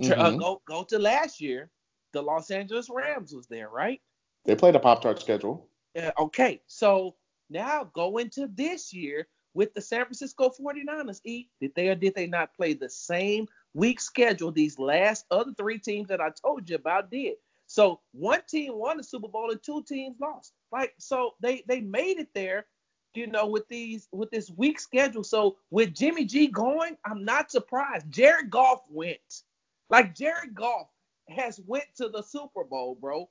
[0.00, 0.20] Uh, mm-hmm.
[0.20, 1.70] Uh, go go to last year.
[2.12, 4.00] The Los Angeles Rams was there, right?
[4.44, 5.68] They played a Pop Tart schedule.
[6.00, 7.14] Uh, okay, so
[7.50, 11.20] now go into this year with the San Francisco 49ers.
[11.24, 15.52] E, did they or did they not play the same week schedule these last other
[15.56, 17.36] three teams that I told you about did?
[17.66, 20.52] So one team won the Super Bowl and two teams lost.
[20.70, 22.66] Like so they they made it there,
[23.14, 25.24] you know, with these with this week schedule.
[25.24, 28.10] So with Jimmy G going, I'm not surprised.
[28.10, 29.42] Jared Goff went.
[29.90, 30.88] Like Jared Goff
[31.28, 33.28] has went to the Super Bowl, bro.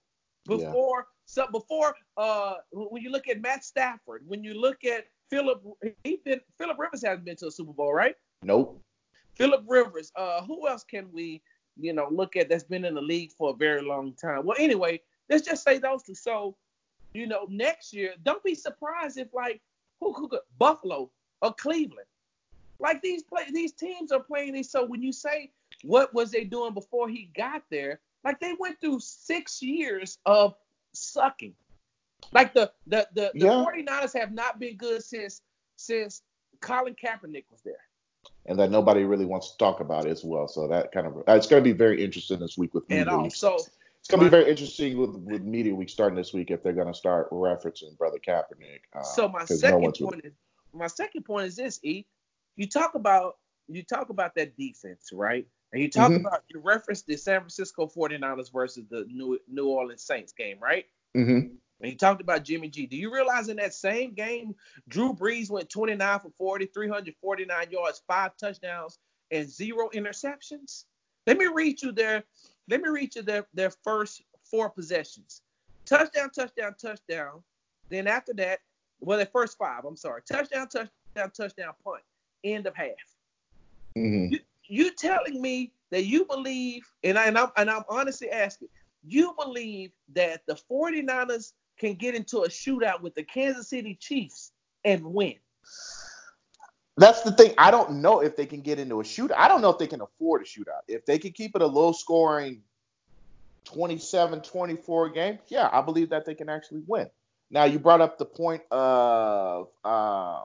[0.48, 5.64] Before so before, uh, when you look at Matt Stafford, when you look at Philip,
[6.04, 8.18] he been Philip Rivers hasn't been to a Super Bowl, right?
[8.44, 8.82] Nope.
[9.36, 10.12] Philip Rivers.
[10.18, 11.42] Uh, who else can we,
[11.80, 14.46] you know, look at that's been in the league for a very long time?
[14.46, 16.16] Well, anyway, let's just say those two.
[16.16, 16.58] So,
[17.14, 19.62] you know, next year, don't be surprised if like
[20.02, 21.10] who could Buffalo
[21.42, 22.08] or Cleveland.
[22.78, 24.70] Like these play these teams are playing these.
[24.70, 25.54] So when you say
[25.84, 30.56] what was they doing before he got there, like they went through six years of
[30.94, 31.54] sucking.
[32.32, 33.66] Like the the the, the yeah.
[33.66, 35.42] 49ers have not been good since
[35.76, 36.22] since
[36.62, 37.76] Colin Kaepernick was there.
[38.46, 40.48] And that nobody really wants to talk about as well.
[40.48, 43.02] So that kind of it's going to be very interesting this week with media.
[43.02, 46.50] And also, it's going to be very interesting with, with media week starting this week
[46.50, 48.82] if they're going to start referencing Brother Kaepernick.
[48.96, 50.34] Uh, so my second no point is
[50.74, 52.06] my second point is this: E,
[52.56, 53.38] you talk about
[53.68, 55.48] you talk about that defense, right?
[55.74, 56.26] And you talk mm-hmm.
[56.26, 60.86] about you referenced the San Francisco 49ers versus the New New Orleans Saints game, right?
[61.16, 61.56] Mm-hmm.
[61.82, 62.86] And you talked about Jimmy G.
[62.86, 64.54] Do you realize in that same game,
[64.88, 69.00] Drew Brees went 29 for 40, 349 yards, five touchdowns,
[69.32, 70.86] and zero interceptions?
[71.26, 72.24] Let me read you their
[72.70, 75.42] let me read you their, their first four possessions.
[75.86, 77.44] Touchdown, touchdown, touchdown.
[77.90, 78.60] Then after that,
[79.00, 80.22] well, their first five, I'm sorry.
[80.22, 82.04] Touchdown, touchdown, touchdown, punt.
[82.44, 82.88] End of half.
[83.98, 84.34] Mm-hmm.
[84.34, 84.40] You,
[84.72, 88.70] you telling me that you believe, and, I, and, I'm, and I'm honestly asking,
[89.04, 94.52] you believe that the 49ers can get into a shootout with the Kansas City Chiefs
[94.86, 95.36] and win?
[96.98, 97.54] That's the thing.
[97.58, 99.36] I don't know if they can get into a shootout.
[99.38, 100.82] I don't know if they can afford a shootout.
[100.88, 102.62] If they can keep it a low scoring
[103.66, 107.10] 27 24 game, yeah, I believe that they can actually win.
[107.50, 110.44] Now, you brought up the point of uh,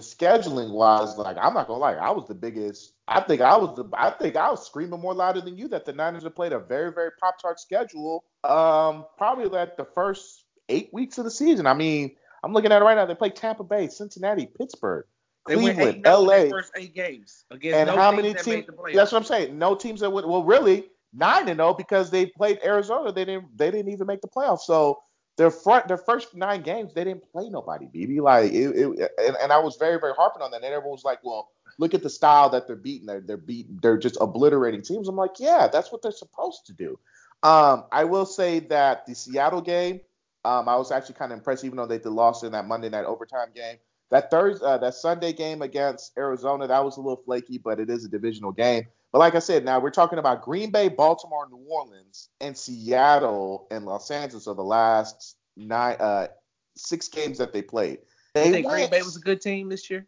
[0.00, 2.94] scheduling wise, like I'm not gonna lie, I was the biggest.
[3.08, 3.88] I think I was the.
[3.94, 6.58] I think I was screaming more louder than you that the Niners have played a
[6.58, 8.24] very, very pop tart schedule.
[8.44, 11.66] Um, probably like the first eight weeks of the season.
[11.66, 13.06] I mean, I'm looking at it right now.
[13.06, 15.04] They play Tampa Bay, Cincinnati, Pittsburgh,
[15.46, 16.48] they Cleveland, LA.
[16.48, 18.66] first eight games against and no how many teams?
[18.94, 19.58] That's what I'm saying.
[19.58, 20.28] No teams that went.
[20.28, 23.12] Well, really nine and know because they played Arizona.
[23.12, 23.56] They didn't.
[23.56, 24.60] They didn't even make the playoffs.
[24.60, 25.02] So
[25.40, 27.86] their front, their first nine games, they didn't play nobody.
[27.86, 30.58] BB like it, it and, and, I was very, very harping on that.
[30.58, 31.50] And everyone was like, well.
[31.78, 33.06] Look at the style that they're beating.
[33.06, 33.78] They're, they're beating.
[33.80, 35.08] They're just obliterating teams.
[35.08, 36.98] I'm like, yeah, that's what they're supposed to do.
[37.42, 40.00] Um, I will say that the Seattle game,
[40.44, 43.06] um, I was actually kind of impressed, even though they lost in that Monday night
[43.06, 43.76] overtime game.
[44.10, 47.88] That Thursday, uh, that Sunday game against Arizona, that was a little flaky, but it
[47.88, 48.88] is a divisional game.
[49.12, 53.66] But like I said, now we're talking about Green Bay, Baltimore, New Orleans, and Seattle
[53.70, 56.28] and Los Angeles are the last nine, uh,
[56.76, 57.98] six games that they played.
[58.34, 60.06] They you think went, Green Bay was a good team this year?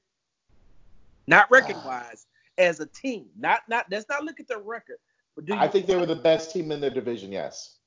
[1.27, 2.27] Not record wise,
[2.59, 3.27] uh, as a team.
[3.37, 3.87] Not not.
[3.91, 4.99] Let's not look at their record.
[5.35, 7.33] But do I think they were the best team in their division.
[7.33, 7.79] Yes.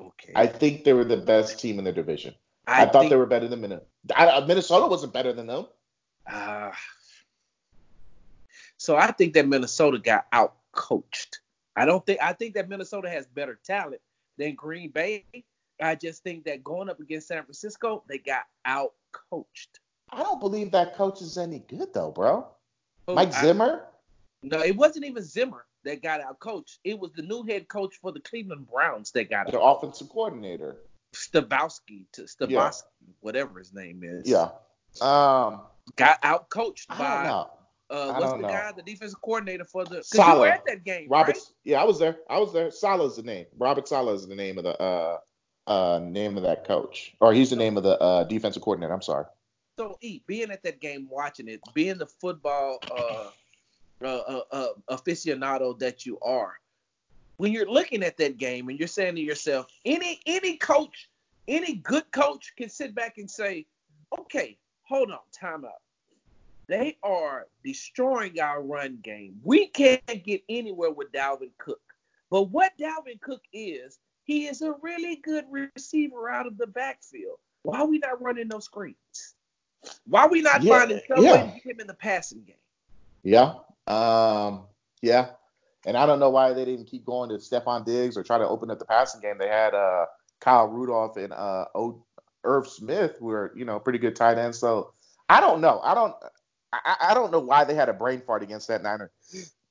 [0.00, 0.32] Okay.
[0.34, 2.34] I think they were the best team in their division.
[2.66, 4.44] I, I thought they were better than Minnesota.
[4.46, 5.66] Minnesota wasn't better than them.
[6.26, 6.70] Uh,
[8.80, 11.40] so I think that Minnesota got out coached.
[11.76, 14.00] I don't think I think that Minnesota has better talent
[14.38, 15.26] than Green Bay.
[15.82, 19.80] I just think that going up against San Francisco, they got out coached.
[20.08, 22.48] I don't believe that coach is any good though, bro.
[23.06, 23.82] Oh, Mike Zimmer?
[23.84, 26.78] I, no, it wasn't even Zimmer that got out coached.
[26.82, 30.76] It was the new head coach for the Cleveland Browns that got the offensive coordinator.
[31.14, 33.12] Stavowski to Stavowski, yeah.
[33.20, 34.26] whatever his name is.
[34.26, 34.48] Yeah.
[35.02, 35.60] Um,
[35.96, 37.46] got out coached by
[37.90, 38.48] uh, what's the know.
[38.48, 39.96] guy, the defensive coordinator for the?
[40.10, 41.34] Because you were at that game, Robert.
[41.34, 41.42] Right?
[41.64, 42.18] Yeah, I was there.
[42.28, 42.70] I was there.
[42.70, 43.46] Saleh's the name.
[43.58, 45.18] Robert Saleh is the name of the uh
[45.66, 48.94] uh name of that coach, or he's the name of the uh defensive coordinator.
[48.94, 49.24] I'm sorry.
[49.78, 53.30] So, E, being at that game, watching it, being the football uh,
[54.04, 56.54] uh, uh, uh aficionado that you are,
[57.38, 61.08] when you're looking at that game and you're saying to yourself, any any coach,
[61.48, 63.66] any good coach can sit back and say,
[64.18, 65.80] okay, hold on, time out.
[66.70, 69.40] They are destroying our run game.
[69.42, 71.80] We can't get anywhere with Dalvin Cook.
[72.30, 77.38] But what Dalvin Cook is, he is a really good receiver out of the backfield.
[77.62, 79.34] Why are we not running those screens?
[80.06, 81.32] Why are we not yeah, finding some yeah.
[81.32, 82.54] way to get him in the passing game?
[83.24, 83.54] Yeah.
[83.88, 84.66] Um,
[85.02, 85.30] yeah.
[85.86, 88.46] And I don't know why they didn't keep going to Stefon Diggs or try to
[88.46, 89.38] open up the passing game.
[89.40, 90.06] They had uh,
[90.38, 92.04] Kyle Rudolph and uh, o-
[92.44, 94.60] Irv Smith, who are you know pretty good tight ends.
[94.60, 94.92] So
[95.28, 95.80] I don't know.
[95.82, 96.14] I don't.
[96.72, 99.10] I, I don't know why they had a brain fart against that Niner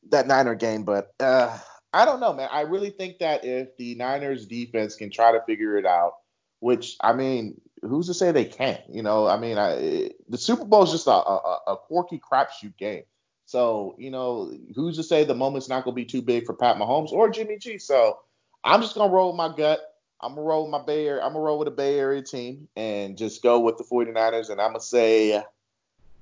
[0.09, 1.57] that Niner game, but uh,
[1.93, 2.49] I don't know, man.
[2.51, 6.13] I really think that if the Niners defense can try to figure it out,
[6.59, 8.81] which I mean, who's to say they can't?
[8.89, 12.77] You know, I mean, I, the Super Bowl is just a, a, a quirky crapshoot
[12.77, 13.03] game.
[13.45, 16.75] So, you know, who's to say the moment's not to be too big for Pat
[16.75, 17.79] Mahomes or Jimmy G?
[17.79, 18.19] So,
[18.63, 19.79] I'm just to roll with my gut.
[20.21, 21.23] I'm to roll with my Bay Area.
[21.23, 24.49] I'm to roll with a Bay Area team and just go with the 49ers.
[24.49, 25.41] And I'm to say.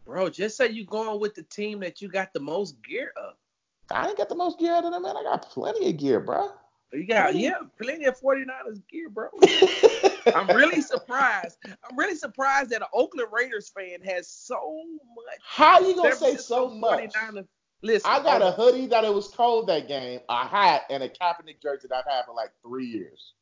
[0.07, 3.33] Bro, just say you going with the team that you got the most gear of.
[3.91, 5.17] I ain't got the most gear out of them, man.
[5.17, 6.51] I got plenty of gear, bro.
[6.93, 9.27] You got, yeah, plenty of 49ers gear, bro.
[10.33, 11.57] I'm really surprised.
[11.65, 14.81] I'm really surprised that an Oakland Raiders fan has so
[15.13, 15.39] much.
[15.43, 17.13] How you gonna say so much?
[17.81, 21.09] Listen, I got a hoodie that it was cold that game, a hat, and a
[21.09, 23.33] Kaepernick jersey that I've had for like three years.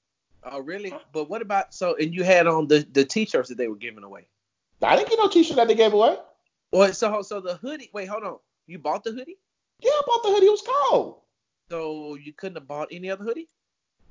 [0.43, 0.93] Oh, really?
[1.13, 1.95] But what about so?
[1.95, 4.28] And you had on the the t-shirts that they were giving away.
[4.82, 6.18] I didn't get no t-shirt that they gave away.
[6.76, 7.89] Well, so so the hoodie.
[7.93, 8.38] Wait, hold on.
[8.67, 9.38] You bought the hoodie?
[9.80, 10.47] Yeah, I bought the hoodie.
[10.47, 11.21] It was cold.
[11.71, 13.47] So you couldn't have bought any other hoodie?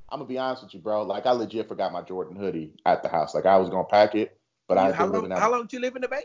[0.09, 1.03] I'm gonna be honest with you, bro.
[1.03, 3.35] Like I legit forgot my Jordan hoodie at the house.
[3.35, 5.95] Like I was gonna pack it, but I how long, how long did you live
[5.95, 6.23] in the Bay?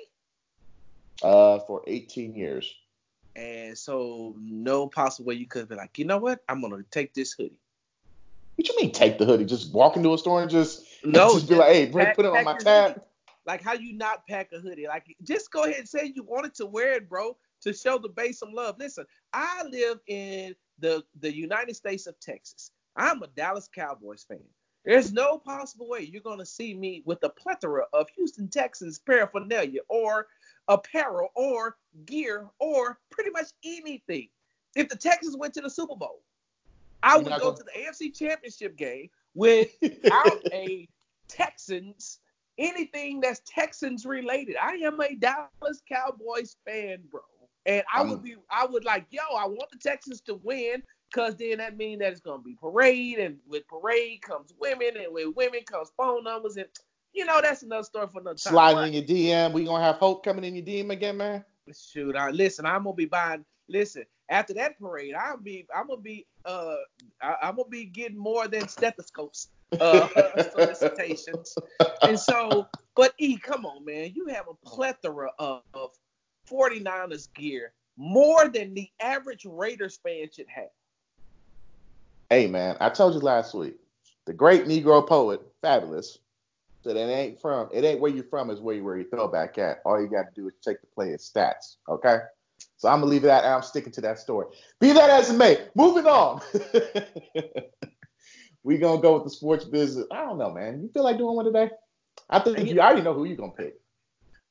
[1.22, 2.74] Uh, for 18 years.
[3.36, 6.40] And so no possible way you could be like, you know what?
[6.48, 7.60] I'm gonna take this hoodie.
[8.56, 9.44] What you mean take the hoodie?
[9.44, 12.24] Just walk into a store and just no, just be like, hey, bring, pack, put
[12.24, 13.02] it on my tab.
[13.46, 14.88] Like how you not pack a hoodie?
[14.88, 18.10] Like just go ahead and say you wanted to wear it, bro, to show the
[18.10, 18.76] Bay some love.
[18.80, 22.72] Listen, I live in the the United States of Texas.
[22.96, 24.40] I'm a Dallas Cowboys fan.
[24.86, 29.00] There's no possible way you're going to see me with a plethora of Houston Texans
[29.00, 30.28] paraphernalia or
[30.68, 34.30] apparel or gear or pretty much anything.
[34.76, 36.22] If the Texans went to the Super Bowl,
[37.04, 40.88] I would go to the AFC Championship game without a
[41.28, 42.20] Texans
[42.60, 44.56] anything that's Texans related.
[44.62, 47.22] I am a Dallas Cowboys fan, bro.
[47.66, 50.82] And I would be I would like, yo, I want the Texans to win
[51.12, 55.14] because then that means that it's gonna be parade, and with parade comes women, and
[55.14, 56.68] with women comes phone numbers, and
[57.14, 58.54] you know that's another story for another time.
[58.54, 61.44] Sliding in your DM, we gonna have hope coming in your DM again, man.
[61.74, 62.66] Shoot, I listen.
[62.66, 63.46] I'm gonna be buying.
[63.68, 65.66] Listen, after that parade, I'll be.
[65.76, 66.26] I'm gonna be.
[66.46, 66.76] Uh,
[67.22, 69.50] I, am gonna be getting more than stethoscopes.
[69.80, 70.08] Uh,
[70.52, 71.56] solicitations.
[72.02, 74.12] and so, but E, come on, man.
[74.16, 75.92] You have a plethora of, of
[76.50, 80.70] 49ers gear, more than the average Raiders fan should have.
[82.30, 83.76] Hey man, I told you last week,
[84.26, 86.20] the great Negro poet, fabulous.
[86.84, 89.28] That it ain't from it ain't where you're from, is where you where you throw
[89.28, 89.82] back at.
[89.86, 91.76] All you got to do is check the player's stats.
[91.90, 92.20] Okay.
[92.80, 94.48] So I'm gonna leave it at I'm sticking to that story.
[94.80, 96.42] Be that as it may, moving on.
[98.64, 100.08] we gonna go with the sports business.
[100.12, 100.82] I don't know, man.
[100.82, 101.70] You feel like doing one today?
[102.30, 103.76] I think you, you already know who you're gonna pick.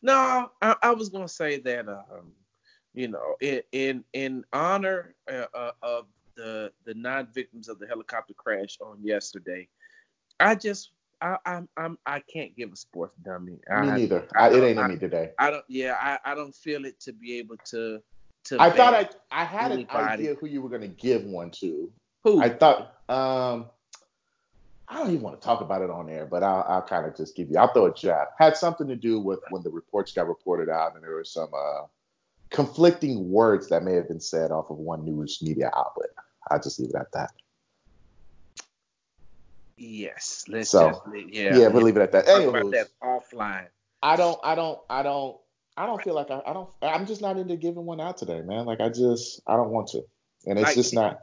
[0.03, 2.33] No, I, I was gonna say that um,
[2.93, 6.07] you know, in in in honor uh, uh, of
[6.37, 9.67] the the nine victims of the helicopter crash on yesterday.
[10.39, 10.91] I just
[11.23, 13.53] I I'm, I'm I can't give a sports dummy.
[13.53, 14.29] Me I, neither.
[14.37, 15.31] I, it ain't in me today.
[15.39, 15.65] I don't.
[15.69, 18.03] Yeah, I, I don't feel it to be able to.
[18.59, 19.99] I thought I I had anybody.
[19.99, 21.91] an idea who you were gonna give one to.
[22.25, 22.41] Who?
[22.41, 22.95] I thought.
[23.09, 23.67] Um.
[24.91, 27.15] I don't even want to talk about it on air, but I'll, I'll kind of
[27.15, 27.59] just give you.
[27.59, 28.29] I'll throw a jab.
[28.39, 31.51] Had something to do with when the reports got reported out, and there were some
[31.55, 31.83] uh,
[32.49, 36.09] conflicting words that may have been said off of one news media outlet.
[36.51, 37.33] I'll just leave it at that.
[39.77, 42.27] Yes, let's so, yeah, yeah, we'll leave it at that.
[42.27, 43.67] Anyways, that offline.
[44.03, 45.37] I don't, I don't, I don't,
[45.79, 48.41] I don't feel like I, I don't, I'm just not into giving one out today,
[48.41, 48.67] man.
[48.67, 50.03] Like I just, I don't want to,
[50.47, 51.21] and it's like, just not.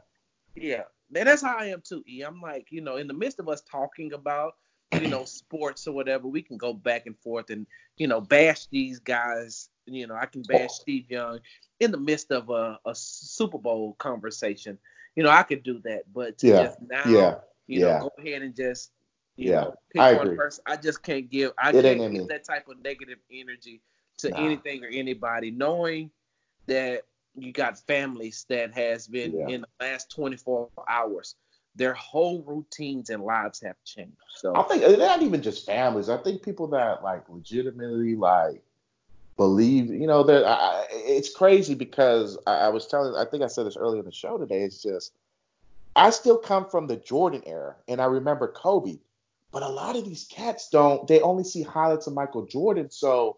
[0.54, 0.82] Yeah,
[1.14, 2.02] and that's how I am too.
[2.08, 2.22] E.
[2.22, 4.54] I'm like, you know, in the midst of us talking about,
[4.92, 8.66] you know, sports or whatever, we can go back and forth and, you know, bash
[8.66, 9.68] these guys.
[9.84, 10.72] You know, I can bash.
[10.72, 11.38] Steve Young
[11.78, 14.78] in the midst of a, a Super Bowl conversation
[15.16, 16.02] you know, I could do that.
[16.12, 16.62] But to yeah.
[16.64, 17.34] just now, yeah.
[17.66, 17.98] you yeah.
[17.98, 18.92] know, go ahead and just,
[19.34, 19.62] you yeah.
[19.62, 20.36] know, pick I one agree.
[20.36, 20.62] person.
[20.66, 23.82] I just can't give, I it can't give that type of negative energy
[24.18, 24.38] to nah.
[24.38, 26.10] anything or anybody, knowing
[26.66, 27.02] that
[27.34, 29.48] you got families that has been yeah.
[29.48, 31.34] in the last 24 hours
[31.76, 34.16] their whole routines and lives have changed.
[34.34, 36.08] So I think they're not even just families.
[36.08, 38.62] I think people that like legitimately like
[39.36, 43.46] believe, you know, that I, it's crazy because I, I, was telling, I think I
[43.48, 44.62] said this earlier in the show today.
[44.62, 45.12] It's just,
[45.94, 48.98] I still come from the Jordan era and I remember Kobe,
[49.52, 52.90] but a lot of these cats don't, they only see highlights of Michael Jordan.
[52.90, 53.36] So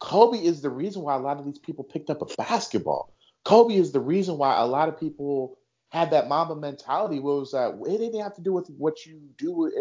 [0.00, 3.12] Kobe is the reason why a lot of these people picked up a basketball.
[3.44, 5.58] Kobe is the reason why a lot of people
[5.90, 9.04] had that Mamba mentality where it was that it didn't have to do with what
[9.06, 9.66] you do.
[9.66, 9.72] It,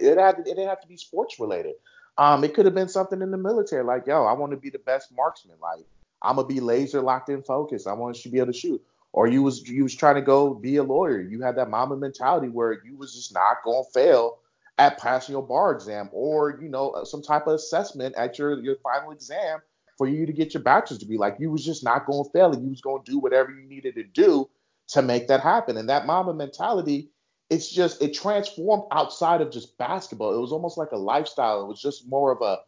[0.00, 1.74] it, had, it didn't have to be sports related.
[2.18, 4.70] Um, it could have been something in the military, like, yo, I want to be
[4.70, 5.56] the best marksman.
[5.60, 5.86] Like,
[6.22, 7.86] I'm gonna be laser locked in focus.
[7.86, 8.82] I want to be able to shoot.
[9.12, 11.20] Or you was you was trying to go be a lawyer.
[11.20, 14.38] You had that Mamba mentality where you was just not gonna fail
[14.80, 18.60] at passing your bar exam, or you know uh, some type of assessment at your
[18.60, 19.60] your final exam
[19.98, 21.18] for you to get your bachelor's degree.
[21.18, 23.94] Like you was just not gonna fail, and you was gonna do whatever you needed
[23.94, 24.48] to do
[24.88, 25.76] to make that happen.
[25.76, 27.10] And that Mamba mentality
[27.50, 30.34] it's just it transformed outside of just basketball.
[30.34, 31.62] It was almost like a lifestyle.
[31.62, 32.58] It was just more of a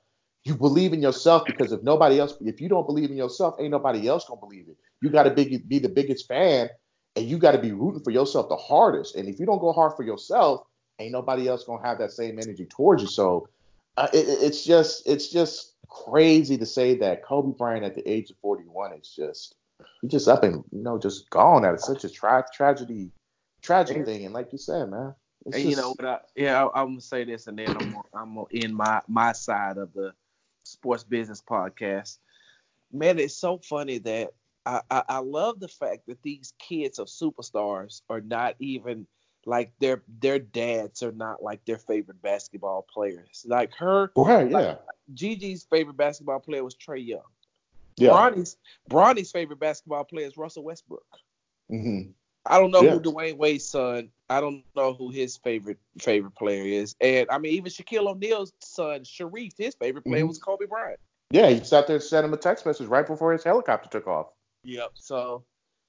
[0.45, 3.71] you believe in yourself because if nobody else, if you don't believe in yourself, ain't
[3.71, 4.77] nobody else gonna believe it.
[5.01, 6.69] You got to be, be the biggest fan,
[7.15, 9.15] and you got to be rooting for yourself the hardest.
[9.15, 10.63] And if you don't go hard for yourself,
[11.03, 13.09] ain't nobody else gonna have that same energy towards you.
[13.09, 13.48] So
[13.96, 18.30] uh, it, it's just it's just crazy to say that Kobe Bryant at the age
[18.30, 19.57] of 41 is just
[20.00, 23.11] he just up and you know just gone at such a tra- tragedy
[23.62, 24.24] tragic thing.
[24.24, 25.14] And like you said, man.
[25.44, 26.05] and just, you know what?
[26.05, 29.00] I, yeah, I, am gonna say this, and then I'm gonna, I'm gonna end my
[29.09, 30.12] my side of the
[30.64, 32.18] sports business podcast.
[32.92, 34.32] Man, it's so funny that
[34.66, 39.07] I, I, I love the fact that these kids of superstars are not even
[39.45, 43.45] like their their dads are not like their favorite basketball players.
[43.47, 44.51] Like her, right?
[44.51, 44.74] Like, yeah.
[45.14, 47.20] Gigi's favorite basketball player was Trae Young.
[47.97, 48.11] Yeah.
[48.11, 48.57] Bronny's
[48.88, 51.07] Bronny's favorite basketball player is Russell Westbrook.
[51.70, 52.11] Mm-hmm.
[52.45, 52.93] I don't know yeah.
[52.93, 54.11] who Dwyane Wade's son.
[54.28, 56.97] I don't know who his favorite favorite player is.
[57.01, 60.28] And I mean, even Shaquille O'Neal's son, Shareef, his favorite player mm-hmm.
[60.28, 60.99] was Kobe Bryant.
[61.30, 64.07] Yeah, he sat there and sent him a text message right before his helicopter took
[64.07, 64.26] off.
[64.64, 64.93] Yep.
[64.95, 65.45] So,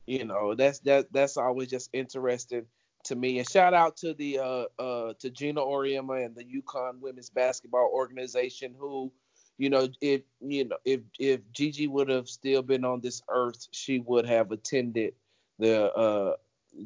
[0.06, 2.66] you know, that's that that's always just interesting
[3.06, 3.40] to me.
[3.40, 7.90] And shout out to the uh uh to Geno Auriemma and the UConn Women's Basketball
[7.94, 9.12] Organization who,
[9.58, 13.68] you know, if you know if if Gigi would have still been on this earth,
[13.72, 15.14] she would have attended
[15.60, 16.36] the uh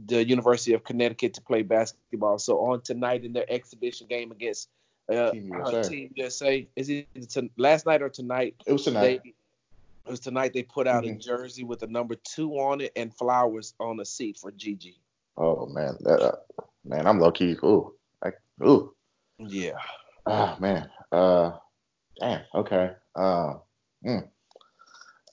[0.06, 2.40] the University of Connecticut to play basketball.
[2.40, 4.70] So on tonight in their exhibition game against
[5.10, 5.90] uh, Team USA.
[5.90, 6.68] Team USA.
[6.76, 7.08] Is it
[7.58, 8.56] last night or tonight?
[8.66, 9.22] It was tonight.
[9.24, 9.34] They,
[10.06, 10.54] it was tonight.
[10.54, 11.16] They put out mm-hmm.
[11.16, 15.00] a jersey with a number two on it and flowers on the seat for Gigi.
[15.38, 16.36] Oh man, that, uh,
[16.84, 17.56] man, I'm low key.
[17.64, 18.94] Ooh, like ooh.
[19.40, 19.78] Yeah.
[20.26, 20.90] Ah man.
[21.12, 21.52] Uh,
[22.20, 22.42] damn.
[22.56, 22.92] Okay.
[23.16, 23.54] Uh,
[24.06, 24.28] mm.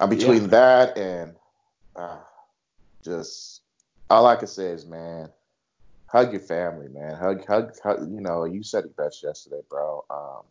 [0.00, 0.48] I'm between yeah.
[0.48, 1.34] that and
[1.96, 2.18] uh,
[3.02, 3.62] just
[4.10, 5.28] all I can say is, man,
[6.06, 7.14] hug your family, man.
[7.14, 8.10] Hug, hug, hug.
[8.10, 10.04] You know, you said it best yesterday, bro.
[10.10, 10.42] Um,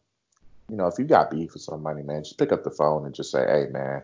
[0.69, 3.13] you know, if you got beef with somebody, man, just pick up the phone and
[3.13, 4.01] just say, hey, man,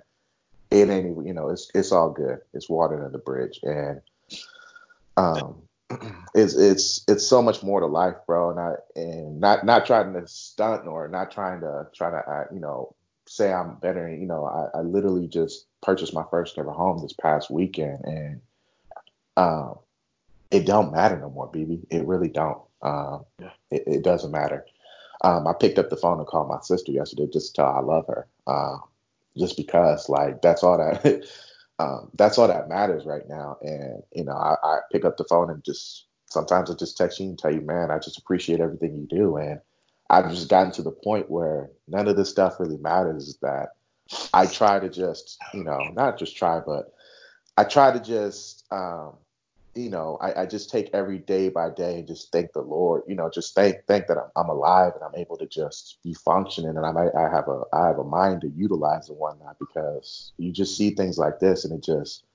[0.72, 2.39] it ain't you know it's it's all good.
[2.54, 4.02] It's water under the bridge, and
[5.20, 5.55] um,
[6.34, 8.53] it's it's it's so much more to life, bro.
[8.53, 12.59] Not and not not trying to stunt or not trying to try to uh, you
[12.59, 12.95] know
[13.28, 14.13] say I'm better.
[14.13, 18.41] You know, I, I literally just purchased my first ever home this past weekend, and
[19.36, 19.80] um,
[20.51, 21.86] it don't matter no more, BB.
[21.89, 22.61] It really don't.
[22.82, 23.51] Um, yeah.
[23.72, 24.65] it, it doesn't matter.
[25.22, 27.80] Um, I picked up the phone and called my sister yesterday just to tell her
[27.80, 28.28] I love her.
[28.47, 28.78] Uh,
[29.38, 31.03] just because like that's all that
[31.80, 33.57] um, that's all that matters right now.
[33.61, 37.19] And you know, I, I, pick up the phone and just sometimes I just text
[37.19, 39.38] you and tell you, man, I just appreciate everything you do.
[39.38, 39.59] And
[40.09, 43.38] I've just gotten to the point where none of this stuff really matters.
[43.41, 43.69] That
[44.34, 46.93] I try to just, you know, not just try, but
[47.57, 49.13] I try to just um,
[49.80, 53.03] you know, I, I, just take every day by day and just thank the Lord,
[53.07, 56.13] you know, just thank thank that I'm, I'm alive and I'm able to just be
[56.13, 59.57] functioning and I might I have a I have a mind to utilize and whatnot
[59.57, 62.25] because you just see things like this and it just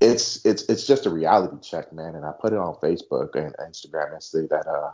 [0.00, 2.14] it's it's it's just a reality check, man.
[2.16, 4.90] And I put it on Facebook and Instagram and say that uh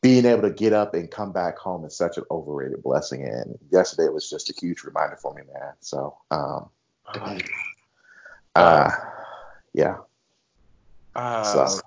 [0.00, 3.24] being able to get up and come back home is such an overrated blessing.
[3.24, 5.74] And yesterday was just a huge reminder for me, man.
[5.80, 6.70] So um
[8.56, 8.90] uh
[9.74, 9.98] yeah.
[11.18, 11.80] Uh, so.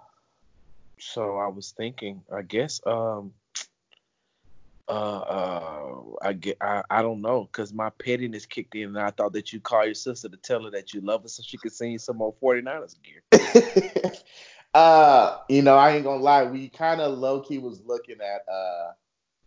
[1.00, 3.32] so I was thinking, I guess, um,
[4.90, 9.12] uh, uh, I get, I, I don't know, cause my pettiness kicked in, and I
[9.12, 11.58] thought that you call your sister to tell her that you love her so she
[11.58, 14.12] could sing some more 49ers gear.
[14.74, 18.42] uh, you know, I ain't gonna lie, we kind of low key was looking at
[18.54, 18.92] uh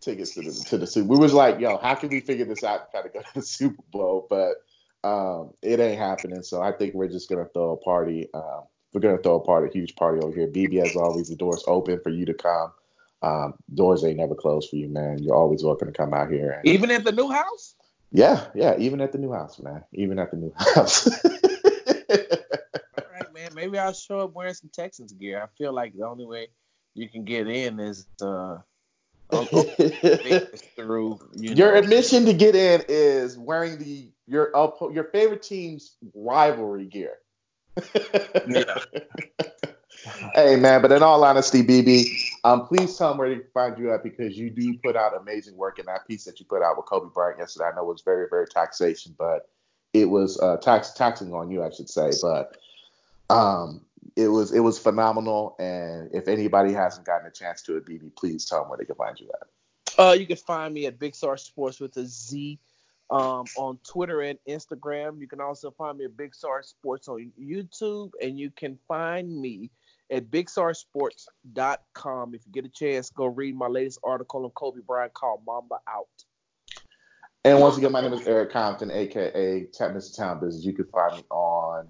[0.01, 1.09] tickets to the to the Super.
[1.09, 3.41] We was like, yo, how can we figure this out kind of go to the
[3.43, 4.25] Super Bowl?
[4.27, 4.55] But
[5.03, 6.41] um, it ain't happening.
[6.41, 8.29] So I think we're just gonna throw a party.
[8.33, 8.63] Um,
[8.95, 10.47] we're gonna throw a party, a huge party over here.
[10.47, 12.71] BB, as always, the door's open for you to come.
[13.21, 15.21] Um, doors ain't never closed for you, man.
[15.21, 16.51] You're always welcome to come out here.
[16.51, 17.75] And, even at the new house?
[18.13, 19.83] Yeah, yeah, even at the new house, man.
[19.93, 21.07] Even at the new house.
[21.25, 21.33] All
[23.11, 23.51] right, man.
[23.53, 25.43] Maybe I'll show up wearing some Texans gear.
[25.43, 26.47] I feel like the only way
[26.93, 28.59] you can get in is uh
[30.77, 31.79] through you your know.
[31.79, 34.53] admission to get in is wearing the your
[34.93, 37.17] your favorite team's rivalry gear
[38.47, 38.77] yeah.
[40.33, 42.05] hey man, but in all honesty, BB,
[42.43, 45.55] um, please tell them where to find you at because you do put out amazing
[45.55, 47.65] work in that piece that you put out with Kobe Bryant yesterday.
[47.71, 49.49] I know it was very, very taxation, but
[49.93, 52.11] it was uh, tax taxing on you, I should say.
[52.21, 52.57] But
[53.29, 53.81] um,
[54.15, 55.55] it was it was phenomenal.
[55.59, 58.85] And if anybody hasn't gotten a chance to it, BB, please tell them where they
[58.85, 59.47] can find you at.
[59.97, 62.59] Uh, you can find me at Big Star Sports with a Z
[63.09, 65.19] um, on Twitter and Instagram.
[65.19, 69.39] You can also find me at Big Star Sports on YouTube, and you can find
[69.39, 69.69] me
[70.11, 72.35] at BigStarSports.com.
[72.35, 75.75] If you get a chance, go read my latest article on Kobe Bryant called Mamba
[75.87, 76.07] Out.
[77.43, 80.15] And once again, my name is Eric Compton, aka Mr.
[80.15, 80.65] Town Business.
[80.65, 81.87] You can find me on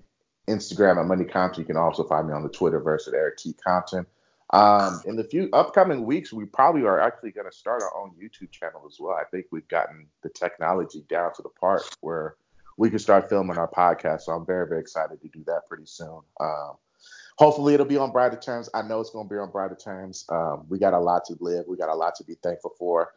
[0.50, 1.62] Instagram at Money Compton.
[1.62, 3.54] You can also find me on the Twitterverse at Eric T.
[3.54, 4.06] Compton.
[4.52, 8.12] Um, in the few upcoming weeks, we probably are actually going to start our own
[8.12, 9.14] YouTube channel as well.
[9.14, 12.36] I think we've gotten the technology down to the part where
[12.78, 14.22] we can start filming our podcast.
[14.22, 16.20] So I'm very, very excited to do that pretty soon.
[16.40, 16.74] Um,
[17.38, 18.70] hopefully it'll be on brighter terms.
[18.74, 20.26] I know it's going to be on brighter terms.
[20.30, 21.66] Um, we got a lot to live.
[21.68, 23.14] We got a lot to be thankful for.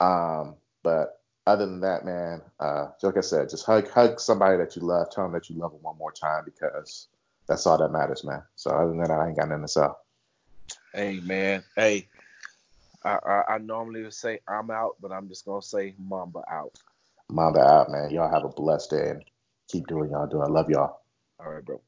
[0.00, 4.76] Um, but other than that, man, uh, like I said, just hug hug somebody that
[4.76, 5.10] you love.
[5.10, 7.08] Tell them that you love them one more time because
[7.46, 8.42] that's all that matters, man.
[8.54, 9.86] So other than that, I ain't got nothing to say.
[10.94, 11.62] Hey, man.
[11.76, 12.08] Hey,
[13.04, 16.78] I, I, I normally would say I'm out, but I'm just gonna say Mamba out.
[17.30, 18.10] Mamba out, man.
[18.10, 19.24] Y'all have a blessed day and
[19.68, 20.44] keep doing y'all doing.
[20.44, 21.00] I love y'all.
[21.40, 21.80] All right, bro.